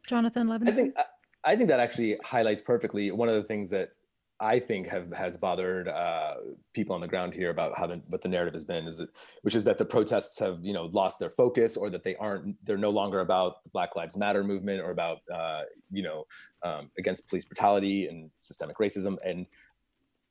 Jonathan 0.08 0.48
Levin? 0.48 0.68
I 0.68 0.72
think 0.72 0.96
I 1.44 1.56
think 1.56 1.70
that 1.70 1.80
actually 1.80 2.18
highlights 2.24 2.62
perfectly 2.62 3.12
one 3.12 3.30
of 3.30 3.36
the 3.36 3.44
things 3.44 3.70
that 3.70 3.92
I 4.40 4.60
think 4.60 4.88
have 4.88 5.14
has 5.14 5.38
bothered 5.38 5.88
uh, 5.88 6.36
people 6.74 6.94
on 6.94 7.00
the 7.00 7.08
ground 7.08 7.34
here 7.34 7.52
about 7.52 7.78
how 7.78 7.88
the, 7.88 8.02
what 8.08 8.22
the 8.22 8.28
narrative 8.28 8.54
has 8.54 8.66
been 8.66 8.86
is 8.86 8.98
that, 8.98 9.10
which 9.44 9.56
is 9.56 9.64
that 9.64 9.78
the 9.78 9.86
protests 9.86 10.38
have 10.40 10.60
you 10.62 10.74
know 10.74 10.86
lost 10.88 11.20
their 11.20 11.30
focus 11.30 11.78
or 11.78 11.90
that 11.90 12.04
they 12.04 12.16
aren't 12.18 12.56
they're 12.66 12.78
no 12.78 12.90
longer 12.90 13.22
about 13.22 13.64
the 13.64 13.70
Black 13.70 13.96
Lives 13.96 14.18
Matter 14.18 14.44
movement 14.44 14.82
or 14.82 14.92
about 14.92 15.20
uh, 15.34 15.62
you 15.90 16.04
know 16.04 16.26
um, 16.64 16.92
against 16.98 17.30
police 17.30 17.46
brutality 17.46 18.08
and 18.08 18.30
systemic 18.38 18.78
racism. 18.78 19.18
And 19.24 19.46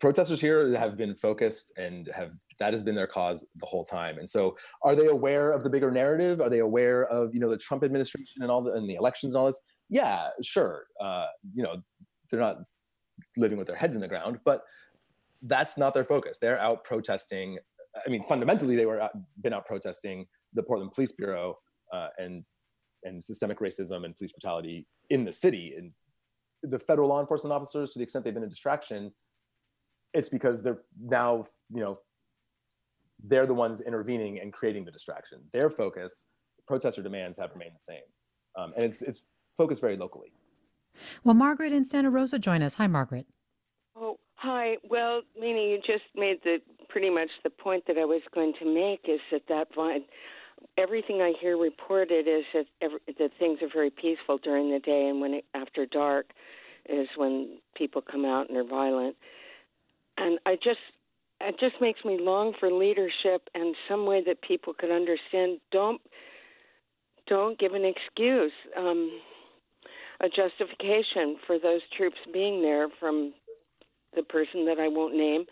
protesters 0.00 0.40
here 0.40 0.76
have 0.76 0.98
been 0.98 1.14
focused 1.14 1.72
and 1.78 2.10
have 2.14 2.32
that 2.58 2.74
has 2.74 2.82
been 2.82 2.94
their 2.94 3.06
cause 3.06 3.46
the 3.56 3.66
whole 3.66 3.84
time. 3.84 4.18
And 4.18 4.28
so 4.28 4.56
are 4.82 4.94
they 4.94 5.06
aware 5.06 5.50
of 5.50 5.62
the 5.62 5.70
bigger 5.70 5.90
narrative? 5.90 6.42
Are 6.42 6.50
they 6.50 6.58
aware 6.58 7.06
of 7.06 7.32
you 7.32 7.40
know 7.40 7.48
the 7.48 7.56
Trump 7.56 7.82
administration 7.82 8.42
and 8.42 8.50
all 8.50 8.60
the 8.60 8.72
and 8.72 8.88
the 8.88 8.96
elections 8.96 9.34
and 9.34 9.40
all 9.40 9.46
this? 9.46 9.62
Yeah 9.88 10.28
sure. 10.42 10.84
Uh, 11.00 11.26
you 11.54 11.62
know 11.62 11.82
they're 12.30 12.40
not 12.40 12.58
living 13.36 13.58
with 13.58 13.66
their 13.66 13.76
heads 13.76 13.94
in 13.94 14.00
the 14.00 14.08
ground, 14.08 14.38
but 14.44 14.62
that's 15.42 15.76
not 15.76 15.94
their 15.94 16.04
focus. 16.04 16.38
They're 16.40 16.60
out 16.60 16.84
protesting. 16.84 17.58
I 18.06 18.10
mean, 18.10 18.24
fundamentally, 18.24 18.76
they 18.76 18.86
were 18.86 19.00
out, 19.00 19.12
been 19.42 19.52
out 19.52 19.66
protesting 19.66 20.26
the 20.54 20.62
Portland 20.62 20.92
Police 20.92 21.12
Bureau 21.12 21.58
uh, 21.92 22.08
and 22.18 22.44
and 23.04 23.22
systemic 23.22 23.58
racism 23.58 24.04
and 24.04 24.16
police 24.16 24.32
brutality 24.32 24.86
in 25.10 25.24
the 25.24 25.32
city. 25.32 25.74
And 25.76 25.92
the 26.62 26.78
federal 26.78 27.10
law 27.10 27.20
enforcement 27.20 27.52
officers, 27.52 27.90
to 27.90 27.98
the 27.98 28.02
extent 28.02 28.24
they've 28.24 28.32
been 28.32 28.44
a 28.44 28.48
distraction, 28.48 29.12
it's 30.14 30.30
because 30.30 30.62
they're 30.62 30.80
now, 30.98 31.44
you 31.72 31.80
know, 31.80 31.98
they're 33.22 33.46
the 33.46 33.54
ones 33.54 33.80
intervening 33.80 34.40
and 34.40 34.52
creating 34.52 34.84
the 34.84 34.90
distraction. 34.90 35.40
Their 35.52 35.68
focus, 35.68 36.26
protester 36.66 37.02
demands 37.02 37.38
have 37.38 37.50
remained 37.52 37.74
the 37.74 37.80
same, 37.80 38.02
um, 38.58 38.72
and 38.76 38.84
it's 38.84 39.02
it's 39.02 39.26
focused 39.56 39.80
very 39.80 39.96
locally. 39.96 40.32
Well, 41.22 41.34
Margaret 41.34 41.72
in 41.72 41.84
Santa 41.84 42.10
Rosa 42.10 42.38
join 42.38 42.62
us. 42.62 42.76
Hi, 42.76 42.86
Margaret. 42.86 43.26
Oh, 43.96 44.18
hi. 44.36 44.76
Well, 44.88 45.22
Mina, 45.38 45.60
you 45.60 45.78
just 45.78 46.04
made 46.14 46.38
the 46.44 46.58
pretty 46.88 47.10
much 47.10 47.30
the 47.42 47.50
point 47.50 47.84
that 47.86 47.98
I 47.98 48.04
was 48.04 48.22
going 48.34 48.52
to 48.60 48.64
make 48.64 49.06
is 49.08 49.20
that 49.30 49.42
that 49.48 49.66
everything 50.78 51.20
I 51.20 51.32
hear 51.40 51.56
reported 51.56 52.26
is 52.28 52.44
that 52.54 52.66
every, 52.80 52.98
that 53.18 53.30
things 53.38 53.58
are 53.62 53.68
very 53.72 53.90
peaceful 53.90 54.38
during 54.38 54.70
the 54.70 54.78
day, 54.78 55.08
and 55.08 55.20
when 55.20 55.34
it, 55.34 55.44
after 55.54 55.86
dark 55.86 56.26
is 56.88 57.08
when 57.16 57.58
people 57.76 58.02
come 58.02 58.24
out 58.24 58.48
and 58.48 58.58
are 58.58 58.64
violent. 58.64 59.16
And 60.16 60.38
I 60.46 60.54
just 60.56 60.78
it 61.40 61.56
just 61.58 61.74
makes 61.80 62.04
me 62.04 62.18
long 62.20 62.52
for 62.58 62.70
leadership 62.70 63.48
and 63.54 63.74
some 63.88 64.06
way 64.06 64.22
that 64.26 64.40
people 64.42 64.72
could 64.72 64.90
understand. 64.90 65.60
Don't 65.72 66.00
don't 67.26 67.58
give 67.58 67.72
an 67.72 67.84
excuse. 67.84 68.52
Um, 68.76 69.10
a 70.20 70.28
justification 70.28 71.36
for 71.46 71.58
those 71.58 71.80
troops 71.96 72.18
being 72.32 72.62
there 72.62 72.88
from 73.00 73.34
the 74.14 74.22
person 74.22 74.64
that 74.66 74.78
I 74.78 74.88
won't 74.88 75.14
name, 75.14 75.44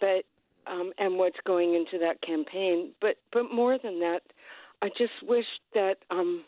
but 0.00 0.24
um, 0.66 0.92
and 0.98 1.18
what's 1.18 1.36
going 1.44 1.74
into 1.74 1.98
that 2.04 2.22
campaign. 2.22 2.92
But 3.00 3.16
but 3.32 3.52
more 3.52 3.78
than 3.78 4.00
that, 4.00 4.22
I 4.82 4.88
just 4.96 5.12
wish 5.22 5.46
that 5.74 5.96
um, 6.10 6.44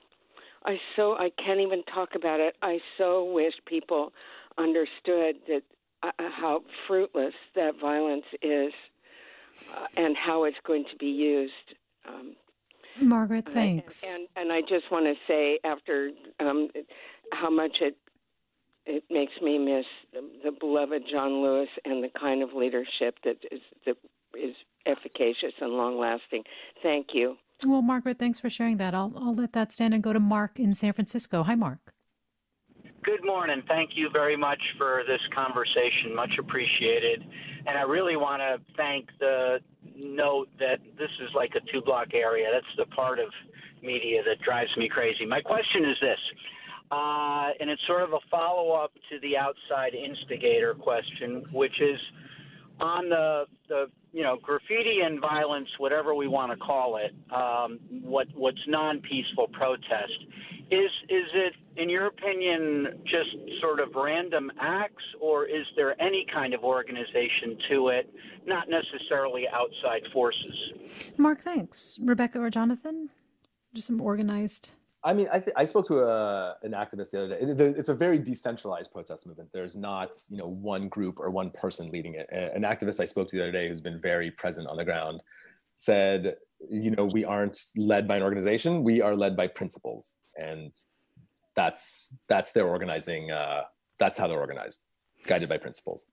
I 0.64 0.79
so 0.94 1.12
I 1.12 1.31
can't 1.44 1.61
even 1.61 1.83
talk 1.85 2.11
about 2.14 2.40
it. 2.40 2.57
I 2.62 2.79
so 2.98 3.24
wish 3.24 3.55
people 3.66 4.12
understood 4.59 5.37
that 5.48 5.62
uh, 6.02 6.12
uh 6.18 6.31
how 6.31 6.62
fruitless 6.87 7.35
that 7.55 7.74
violence 7.81 8.26
is, 8.42 8.72
uh, 9.74 9.87
and 9.96 10.16
how 10.16 10.44
it's 10.44 10.59
going 10.64 10.85
to 10.90 10.96
be 10.96 11.07
used. 11.07 11.52
Um, 12.09 12.37
Margaret, 13.00 13.46
thanks. 13.52 14.02
And, 14.02 14.29
and, 14.37 14.50
and, 14.50 14.52
I 14.52 14.62
just 14.62 14.90
want 14.90 15.05
to 15.05 15.14
say, 15.29 15.59
after 15.64 16.11
um, 16.40 16.68
how 17.33 17.51
much 17.51 17.79
it 17.81 17.97
it 18.87 19.03
makes 19.11 19.33
me 19.43 19.59
miss 19.59 19.85
the, 20.12 20.21
the 20.45 20.53
beloved 20.53 21.03
John 21.11 21.43
Lewis 21.43 21.69
and 21.85 22.05
the 22.05 22.09
kind 22.09 22.43
of 22.43 22.53
leadership 22.55 23.17
that 23.25 23.37
is 23.51 23.61
that 23.85 23.97
is 24.35 24.55
efficacious 24.87 25.53
and 25.61 25.73
long 25.73 25.99
lasting. 25.99 26.45
Thank 26.83 27.09
you. 27.12 27.37
Well, 27.65 27.83
Margaret, 27.83 28.19
thanks 28.19 28.39
for 28.39 28.51
sharing 28.51 28.77
that. 28.77 28.95
I'll 28.95 29.12
I'll 29.17 29.35
let 29.35 29.53
that 29.55 29.73
stand 29.73 29.95
and 29.95 30.03
go 30.03 30.12
to 30.12 30.21
Mark 30.21 30.59
in 30.61 30.75
San 30.75 30.93
Francisco. 30.93 31.43
Hi, 31.43 31.55
Mark. 31.55 31.93
Good 33.03 33.25
morning. 33.25 33.62
Thank 33.69 33.91
you 33.95 34.11
very 34.12 34.37
much 34.37 34.61
for 34.79 35.03
this 35.07 35.21
conversation. 35.35 36.15
Much 36.15 36.33
appreciated. 36.39 37.25
And 37.67 37.79
I 37.79 37.83
really 37.83 38.17
want 38.17 38.41
to 38.41 38.59
thank 38.77 39.09
the 39.21 39.61
note 39.97 40.49
that 40.59 40.81
this 40.99 41.11
is 41.21 41.31
like 41.35 41.55
a 41.55 41.61
two 41.73 41.81
block 41.83 42.15
area. 42.15 42.49
That's 42.53 42.67
the 42.77 42.87
part 42.95 43.19
of 43.19 43.29
media 43.83 44.23
that 44.25 44.41
drives 44.41 44.71
me 44.77 44.89
crazy. 44.89 45.25
My 45.25 45.41
question 45.41 45.85
is 45.85 45.97
this 46.01 46.19
uh, 46.90 47.51
and 47.59 47.68
it's 47.70 47.83
sort 47.87 48.03
of 48.03 48.12
a 48.12 48.20
follow 48.31 48.72
up 48.72 48.92
to 49.11 49.18
the 49.20 49.37
outside 49.37 49.94
instigator 49.94 50.75
question, 50.75 51.44
which 51.53 51.81
is 51.81 51.99
on 52.81 53.09
the 53.09 53.44
the 53.68 53.87
you 54.12 54.22
know 54.22 54.37
graffiti 54.40 55.01
and 55.05 55.20
violence, 55.20 55.68
whatever 55.79 56.14
we 56.14 56.29
want 56.29 56.53
to 56.53 56.57
call 56.57 56.96
it, 56.96 57.14
um, 57.35 57.79
what 58.03 58.29
what's 58.35 58.61
non 58.66 59.01
peaceful 59.01 59.49
protest. 59.49 60.18
Is 60.70 60.90
is 61.09 61.31
it, 61.33 61.55
in 61.81 61.88
your 61.88 62.07
opinion, 62.07 63.01
just 63.05 63.61
sort 63.61 63.81
of 63.81 63.94
random 63.94 64.51
acts, 64.61 65.05
or 65.20 65.46
is 65.46 65.64
there 65.77 66.01
any 66.01 66.27
kind 66.33 66.55
of 66.55 66.64
organization 66.64 67.57
to 67.68 67.88
it, 67.88 68.12
not 68.46 68.68
necessarily 68.68 69.46
outside 69.49 70.03
forces? 70.12 70.72
Mark, 71.16 71.40
thanks. 71.40 71.99
Rebecca 72.03 72.40
or 72.40 72.51
Jonathan, 72.51 73.11
just 73.75 73.87
some 73.87 74.01
organized. 74.01 74.70
I 75.07 75.12
mean, 75.12 75.29
I, 75.33 75.38
th- 75.38 75.55
I 75.57 75.64
spoke 75.64 75.87
to 75.87 76.01
a, 76.01 76.57
an 76.62 76.73
activist 76.73 77.12
the 77.12 77.25
other 77.25 77.38
day. 77.38 77.64
It's 77.79 77.88
a 77.88 77.95
very 77.95 78.19
decentralized 78.19 78.90
protest 78.90 79.25
movement. 79.25 79.51
There's 79.53 79.77
not, 79.77 80.16
you 80.29 80.37
know, 80.37 80.49
one 80.49 80.88
group 80.88 81.21
or 81.21 81.31
one 81.31 81.51
person 81.51 81.90
leading 81.90 82.14
it. 82.14 82.29
An 82.33 82.62
activist 82.62 82.99
I 83.01 83.05
spoke 83.05 83.29
to 83.29 83.37
the 83.37 83.42
other 83.45 83.53
day 83.53 83.69
who's 83.69 83.81
been 83.81 84.01
very 84.01 84.33
present 84.33 84.66
on 84.66 84.77
the 84.77 84.85
ground 84.85 85.23
said, 85.77 86.35
you 86.69 86.90
know, 86.90 87.05
we 87.05 87.25
aren't 87.25 87.57
led 87.77 88.09
by 88.09 88.16
an 88.16 88.23
organization. 88.25 88.83
We 88.83 89.01
are 89.01 89.14
led 89.14 89.37
by 89.37 89.47
principles 89.47 90.16
and 90.37 90.75
that's 91.55 92.19
that's 92.29 92.51
their 92.53 92.66
organizing. 92.66 93.31
Uh, 93.31 93.62
that's 93.99 94.19
how 94.19 94.27
they're 94.27 94.40
organized, 94.40 94.85
guided 95.27 95.49
by 95.49 95.59
principles. 95.59 96.07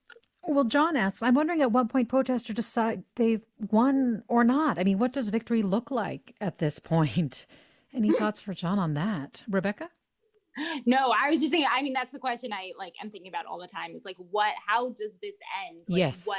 Well, 0.46 0.66
John 0.66 0.96
asks, 0.96 1.24
I'm 1.24 1.36
wondering 1.36 1.62
at 1.62 1.72
what 1.72 1.90
point 1.90 2.10
protesters 2.10 2.56
decide 2.56 3.04
they've 3.16 3.42
won 3.72 4.24
or 4.28 4.44
not. 4.44 4.78
I 4.78 4.84
mean, 4.84 5.00
what 5.00 5.14
does 5.14 5.30
victory 5.30 5.64
look 5.64 5.90
like 5.90 6.36
at 6.40 6.60
this 6.60 6.80
point? 6.80 7.48
Any 7.96 8.12
thoughts 8.14 8.40
for 8.40 8.54
John 8.54 8.80
on 8.80 8.94
that, 8.96 9.44
Rebecca? 9.50 9.90
No, 10.86 11.14
I 11.18 11.30
was 11.30 11.40
just 11.40 11.52
thinking. 11.52 11.70
I 11.72 11.82
mean, 11.82 11.94
that's 11.94 12.12
the 12.12 12.20
question 12.20 12.54
I 12.54 12.72
like. 12.78 12.94
I'm 13.02 13.10
thinking 13.10 13.30
about 13.30 13.46
all 13.46 13.60
the 13.60 13.68
time. 13.68 13.96
Is 13.96 14.06
like, 14.06 14.18
what? 14.18 14.54
How 14.66 14.90
does 14.90 15.18
this 15.22 15.36
end? 15.68 15.80
Like, 15.88 16.00
yes. 16.00 16.28
What 16.28 16.38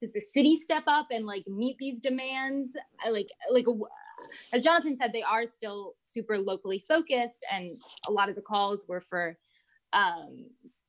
does 0.00 0.12
the 0.12 0.20
city 0.20 0.56
step 0.56 0.84
up 0.86 1.08
and 1.10 1.26
like 1.26 1.44
meet 1.48 1.76
these 1.78 2.00
demands? 2.00 2.76
I 3.04 3.10
like, 3.10 3.28
like 3.50 3.66
as 4.52 4.62
Jonathan 4.62 4.96
said, 4.96 5.12
they 5.12 5.22
are 5.22 5.46
still 5.46 5.94
super 6.00 6.38
locally 6.38 6.78
focused, 6.78 7.44
and 7.52 7.66
a 8.08 8.12
lot 8.12 8.28
of 8.28 8.36
the 8.36 8.42
calls 8.42 8.84
were 8.88 9.00
for 9.00 9.36
um, 9.92 10.46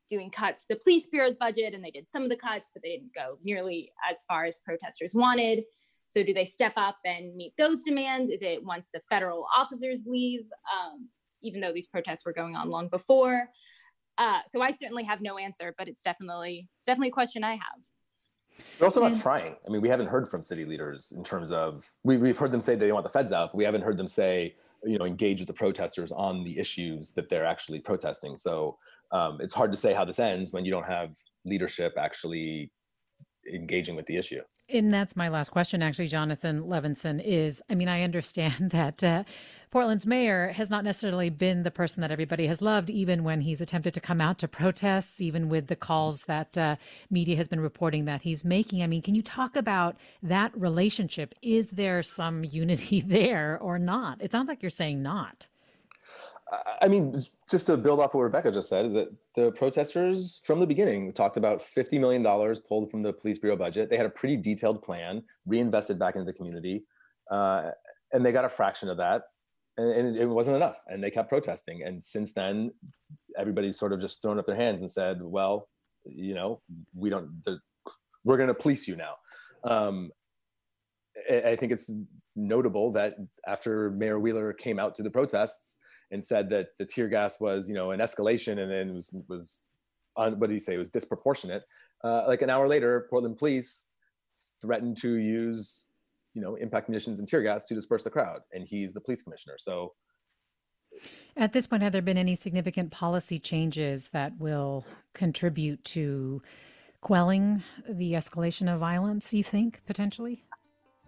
doing 0.10 0.30
cuts 0.30 0.62
to 0.62 0.76
the 0.76 0.80
police 0.84 1.08
bureau's 1.08 1.36
budget, 1.36 1.74
and 1.74 1.84
they 1.84 1.92
did 1.92 2.08
some 2.08 2.24
of 2.24 2.30
the 2.30 2.38
cuts, 2.38 2.72
but 2.74 2.84
they 2.84 2.90
didn't 2.90 3.14
go 3.14 3.38
nearly 3.44 3.92
as 4.10 4.24
far 4.28 4.46
as 4.46 4.60
protesters 4.60 5.14
wanted. 5.16 5.64
So, 6.08 6.24
do 6.24 6.34
they 6.34 6.46
step 6.46 6.74
up 6.78 6.98
and 7.06 7.36
meet 7.36 7.54
those 7.58 7.84
demands? 7.84 8.32
Is 8.32 8.42
it 8.42 8.64
once 8.64 8.90
the 8.94 9.02
federal 9.10 9.46
officers 9.56 10.04
leave, 10.06 10.46
um, 10.74 11.10
even 11.42 11.62
though 11.62 11.74
these 11.74 11.88
protests 11.88 12.26
were 12.26 12.34
going 12.34 12.56
on 12.56 12.70
long 12.70 12.88
before? 12.88 13.48
Uh, 14.18 14.40
so, 14.48 14.62
I 14.62 14.72
certainly 14.72 15.04
have 15.04 15.22
no 15.22 15.38
answer, 15.38 15.76
but 15.78 15.88
it's 15.88 16.02
definitely 16.02 16.68
it's 16.78 16.86
definitely 16.86 17.10
a 17.10 17.12
question 17.12 17.44
I 17.44 17.54
have. 17.54 17.84
They're 18.80 18.88
also 18.88 19.02
not 19.02 19.20
trying. 19.20 19.56
I 19.68 19.70
mean, 19.70 19.82
we 19.82 19.90
haven't 19.90 20.08
heard 20.08 20.28
from 20.28 20.42
city 20.42 20.66
leaders 20.66 21.14
in 21.16 21.24
terms 21.24 21.52
of 21.52 21.92
we've 22.04 22.22
we've 22.22 22.38
heard 22.38 22.52
them 22.52 22.62
say 22.62 22.76
they 22.76 22.92
want 22.92 23.06
the 23.06 23.12
feds 23.12 23.32
out, 23.32 23.52
but 23.52 23.58
we 23.58 23.64
haven't 23.64 23.82
heard 23.82 23.98
them 23.98 24.08
say 24.08 24.56
you 24.84 24.98
know 24.98 25.06
engage 25.06 25.40
with 25.40 25.48
the 25.48 25.54
protesters 25.54 26.12
on 26.12 26.42
the 26.42 26.58
issues 26.58 27.12
that 27.12 27.30
they're 27.30 27.46
actually 27.46 27.80
protesting. 27.80 28.36
So 28.36 28.78
um, 29.12 29.40
it's 29.42 29.54
hard 29.54 29.72
to 29.72 29.78
say 29.78 29.94
how 29.94 30.06
this 30.06 30.20
ends 30.20 30.52
when 30.52 30.66
you 30.66 30.72
don't 30.72 30.88
have 30.88 31.16
leadership 31.46 31.94
actually 31.98 32.72
engaging 33.54 33.96
with 33.96 34.06
the 34.06 34.18
issue. 34.18 34.42
And 34.70 34.92
that's 34.92 35.16
my 35.16 35.30
last 35.30 35.50
question, 35.50 35.82
actually, 35.82 36.08
Jonathan 36.08 36.64
Levinson. 36.64 37.24
Is 37.24 37.64
I 37.70 37.76
mean, 37.76 37.88
I 37.88 38.04
understand 38.04 38.56
that 38.72 39.02
uh, 39.04 39.24
Portland's 39.72 40.06
mayor 40.06 40.50
has 40.50 40.70
not 40.70 40.84
necessarily 40.84 41.30
been 41.30 41.64
the 41.64 41.72
person 41.72 42.02
that 42.02 42.12
everybody 42.12 42.48
has 42.48 42.62
loved, 42.62 42.90
even 42.90 43.24
when 43.24 43.42
he's 43.42 43.62
attempted 43.62 43.94
to 43.94 44.02
come 44.02 44.20
out 44.20 44.40
to 44.40 44.48
protests, 44.48 45.22
even 45.22 45.48
with 45.48 45.68
the 45.68 45.76
calls 45.76 46.24
that 46.24 46.58
uh, 46.58 46.76
media 47.10 47.38
has 47.38 47.48
been 47.48 47.62
reporting 47.62 48.06
that 48.06 48.24
he's 48.24 48.44
making. 48.44 48.84
I 48.84 48.88
mean, 48.88 49.02
can 49.02 49.16
you 49.16 49.22
talk 49.22 49.56
about 49.56 49.96
that 50.22 50.52
relationship? 50.58 51.34
Is 51.42 51.72
there 51.72 52.04
some 52.04 52.44
unity 52.44 53.02
there 53.06 53.58
or 53.62 53.80
not? 53.80 54.22
It 54.22 54.32
sounds 54.34 54.50
like 54.50 54.62
you're 54.62 54.70
saying 54.70 55.02
not. 55.02 55.48
I 56.82 56.88
mean, 56.88 57.22
just 57.50 57.66
to 57.66 57.76
build 57.76 58.00
off 58.00 58.14
what 58.14 58.22
Rebecca 58.22 58.52
just 58.52 58.70
said, 58.70 58.86
is 58.86 58.94
that 58.94 59.10
the 59.36 59.52
protesters 59.52 60.40
from 60.44 60.60
the 60.60 60.68
beginning 60.68 61.12
talked 61.12 61.36
about 61.36 61.60
$50 61.60 62.00
million 62.00 62.24
pulled 62.68 62.90
from 62.90 63.02
the 63.02 63.12
police 63.12 63.38
bureau 63.38 63.58
budget. 63.58 63.90
They 63.90 63.98
had 63.98 64.06
a 64.06 64.12
pretty 64.12 64.38
detailed 64.38 64.82
plan, 64.82 65.24
reinvested 65.46 66.00
back 66.00 66.16
into 66.16 66.26
the 66.26 66.34
community, 66.34 66.86
uh, 67.30 67.72
and 68.14 68.26
they 68.26 68.32
got 68.32 68.46
a 68.46 68.50
fraction 68.50 68.88
of 68.90 68.98
that. 68.98 69.24
And, 69.78 69.92
and, 69.92 70.16
it 70.16 70.26
wasn't 70.26 70.56
enough. 70.56 70.80
And 70.88 71.04
they 71.04 71.12
kept 71.12 71.30
protesting. 71.30 71.84
And 71.84 72.04
since 72.04 72.34
then, 72.34 72.72
everybody's 73.38 73.78
sort 73.78 73.94
of 73.94 74.00
just 74.00 74.22
thrown 74.22 74.40
up 74.40 74.46
their 74.46 74.56
hands 74.56 74.82
and 74.82 74.90
said, 74.90 75.22
well, 75.22 75.68
you 76.06 76.34
know, 76.34 76.62
we 76.96 77.10
don't, 77.10 77.30
we're 78.24 78.38
going 78.38 78.48
to 78.48 78.54
police 78.54 78.88
you 78.88 78.96
now. 78.96 79.16
Um, 79.64 80.12
I 81.30 81.56
think 81.56 81.72
it's 81.72 81.92
notable 82.36 82.92
that 82.94 83.16
after 83.46 83.92
Mayor 83.92 84.20
Wheeler 84.20 84.54
came 84.54 84.80
out 84.80 84.96
to 84.96 85.04
the 85.04 85.10
protests, 85.10 85.78
and 86.12 86.24
said 86.24 86.50
that 86.50 86.70
the 86.78 86.86
tear 86.86 87.08
gas 87.08 87.40
was, 87.40 87.68
you 87.68 87.76
know, 87.76 87.92
an 87.92 88.00
escalation 88.00 88.60
and 88.60 88.72
then 88.72 88.94
was 88.94 89.16
was 89.28 89.68
on 90.16 90.40
what 90.40 90.50
did 90.50 90.54
he 90.54 90.60
say? 90.60 90.76
It 90.76 90.80
was 90.80 90.90
disproportionate. 90.90 91.64
Uh, 92.04 92.26
like 92.28 92.42
an 92.42 92.50
hour 92.50 92.68
later, 92.68 93.08
Portland 93.10 93.38
police 93.38 93.88
threatened 94.62 94.98
to 94.98 95.16
use, 95.16 95.88
you 96.34 96.42
know, 96.42 96.56
impact 96.56 96.90
munitions 96.90 97.20
and 97.20 97.28
tear 97.28 97.42
gas 97.42 97.66
to 97.66 97.76
disperse 97.76 98.04
the 98.04 98.10
crowd, 98.10 98.42
and 98.52 98.68
he's 98.68 98.94
the 98.94 99.02
police 99.02 99.22
commissioner. 99.22 99.56
So. 99.58 99.94
At 101.36 101.54
this 101.54 101.68
point, 101.68 101.84
have 101.84 101.92
there 101.92 102.02
been 102.02 102.18
any 102.18 102.34
significant 102.34 102.92
policy 102.92 103.38
changes 103.38 104.08
that 104.10 104.40
will 104.40 104.84
contribute 105.14 105.84
to 105.86 106.42
quelling 107.02 107.62
the 107.88 108.14
escalation 108.14 108.74
of 108.74 108.80
violence? 108.80 109.32
You 109.32 109.44
think 109.44 109.82
potentially? 109.86 110.44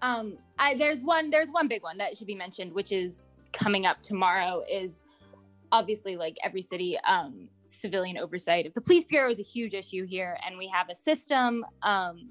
Um, 0.02 0.38
I, 0.58 0.76
there's 0.76 1.02
one. 1.02 1.30
There's 1.30 1.50
one 1.50 1.68
big 1.68 1.82
one 1.82 1.98
that 1.98 2.18
should 2.18 2.28
be 2.28 2.36
mentioned, 2.36 2.74
which 2.74 2.92
is 2.92 3.26
coming 3.60 3.86
up 3.86 4.02
tomorrow 4.02 4.64
is 4.70 5.02
obviously 5.72 6.16
like 6.16 6.36
every 6.44 6.62
city 6.62 6.98
um, 7.08 7.50
civilian 7.66 8.18
oversight. 8.18 8.66
Of 8.66 8.74
the 8.74 8.82
police 8.82 9.06
bureau 9.06 9.30
is 9.30 9.40
a 9.40 9.44
huge 9.44 9.74
issue 9.74 10.06
here 10.06 10.38
and 10.46 10.58
we 10.58 10.68
have 10.68 10.90
a 10.90 10.96
system 10.96 11.66
um, 11.84 12.30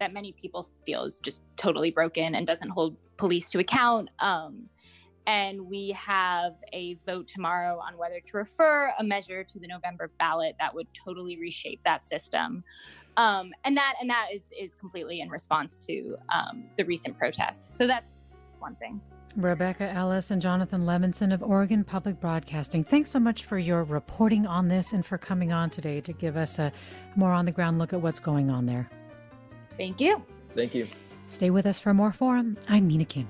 that 0.00 0.12
many 0.12 0.32
people 0.32 0.68
feel 0.84 1.04
is 1.04 1.20
just 1.20 1.42
totally 1.56 1.90
broken 1.90 2.34
and 2.34 2.46
doesn't 2.46 2.70
hold 2.70 2.96
police 3.16 3.48
to 3.50 3.58
account 3.60 4.08
um, 4.18 4.68
and 5.26 5.60
we 5.60 5.90
have 5.90 6.54
a 6.72 6.96
vote 7.06 7.28
tomorrow 7.28 7.78
on 7.78 7.96
whether 7.96 8.18
to 8.18 8.36
refer 8.36 8.92
a 8.98 9.04
measure 9.04 9.44
to 9.44 9.58
the 9.58 9.68
november 9.68 10.10
ballot 10.18 10.56
that 10.58 10.74
would 10.74 10.88
totally 10.92 11.38
reshape 11.38 11.80
that 11.82 12.04
system. 12.04 12.64
Um, 13.16 13.52
and 13.64 13.76
that 13.76 13.94
and 14.00 14.10
that 14.10 14.28
is 14.32 14.52
is 14.58 14.74
completely 14.74 15.20
in 15.20 15.28
response 15.28 15.76
to 15.86 16.16
um, 16.28 16.64
the 16.76 16.84
recent 16.84 17.18
protests. 17.18 17.76
So 17.76 17.86
that's 17.86 18.12
one 18.62 18.74
thing 18.76 19.00
Rebecca 19.36 19.90
Ellis 19.90 20.30
and 20.30 20.42
Jonathan 20.42 20.82
Levinson 20.82 21.32
of 21.32 21.42
Oregon 21.42 21.84
Public 21.84 22.20
Broadcasting, 22.20 22.84
thanks 22.84 23.10
so 23.10 23.18
much 23.18 23.44
for 23.44 23.58
your 23.58 23.82
reporting 23.82 24.46
on 24.46 24.68
this 24.68 24.92
and 24.92 25.04
for 25.04 25.16
coming 25.16 25.52
on 25.52 25.70
today 25.70 26.00
to 26.02 26.12
give 26.12 26.36
us 26.36 26.58
a 26.58 26.70
more 27.16 27.32
on 27.32 27.46
the 27.46 27.52
ground 27.52 27.78
look 27.78 27.92
at 27.92 28.02
what's 28.02 28.20
going 28.20 28.50
on 28.50 28.66
there. 28.66 28.90
Thank 29.78 30.00
you. 30.00 30.22
Thank 30.54 30.74
you. 30.74 30.86
Stay 31.24 31.48
with 31.48 31.64
us 31.64 31.80
for 31.80 31.94
more 31.94 32.12
forum. 32.12 32.58
I'm 32.68 32.86
Mina 32.86 33.06
Kim. 33.06 33.26